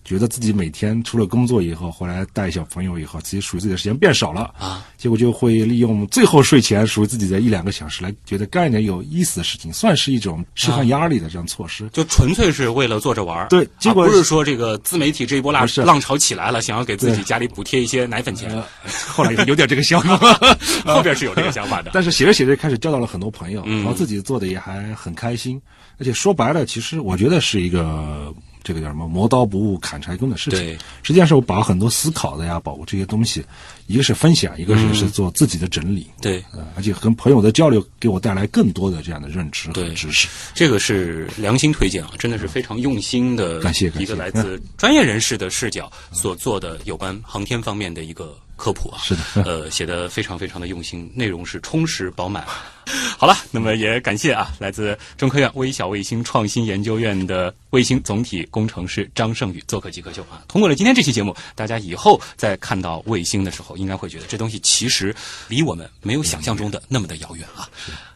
[0.08, 4.54] 觉得自己每天除了工作以后，后来带小朋友以后，自己属于自己的时间变少了。
[4.58, 11.90] 啊，结果就会利用最后睡前属于自己的一两个小时来，觉得干一点有意思的事情，算是一种释放压力的这样措施。
[11.92, 13.50] 就纯粹是为了做着玩儿。
[13.50, 18.64] 对结果啊不是说这个自媒体这一波浪潮起来了，想要给自己家里补贴一些奶粉钱，呃，
[19.08, 20.18] 后来有点这个想法，
[20.86, 21.92] 后边是有这个想法的。
[21.94, 23.80] 但是写着写着开始交到了很多朋友，嗯。
[23.80, 25.62] 然后自己做的也还很开心，
[26.00, 28.34] 而且说白了，其实我觉得是一个
[28.68, 30.60] 这个叫什么“磨刀不误砍柴工”的事情。
[30.60, 33.42] 对，实际上是我把很多思考的呀，包括这些东西，
[33.88, 36.06] 一个是分享，一个是是做自己的整理。
[36.22, 40.28] 对，呃，而且跟朋友的交流给我带来更多的这样的认知和对知识。
[40.54, 49.00] 这个是良心推荐啊，真的是非常用心的，感谢感谢一个来自专业人士的视角所做的有关航天方面的一个科普啊。
[49.02, 52.46] 是的 呃，写的非常非常的用心，内容是充实饱满。
[53.18, 60.44] 好了，那么也感谢啊，来自中科院微小卫星创新研究院的卫星总体工程师张胜宇做客极客秀啊。
[60.48, 65.14] 通过了今天这期节目，大家以后在看到卫星的时候，应该会觉得这东西其实
[65.48, 67.68] 离我们没有想象中的那么的遥远啊。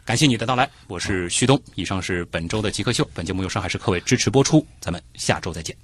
[0.06, 1.62] 感谢你的到来，我是旭东。
[1.76, 5.76] 以上是本周的极客秀，本节目由上海市科委支持播出，咱们下周再见。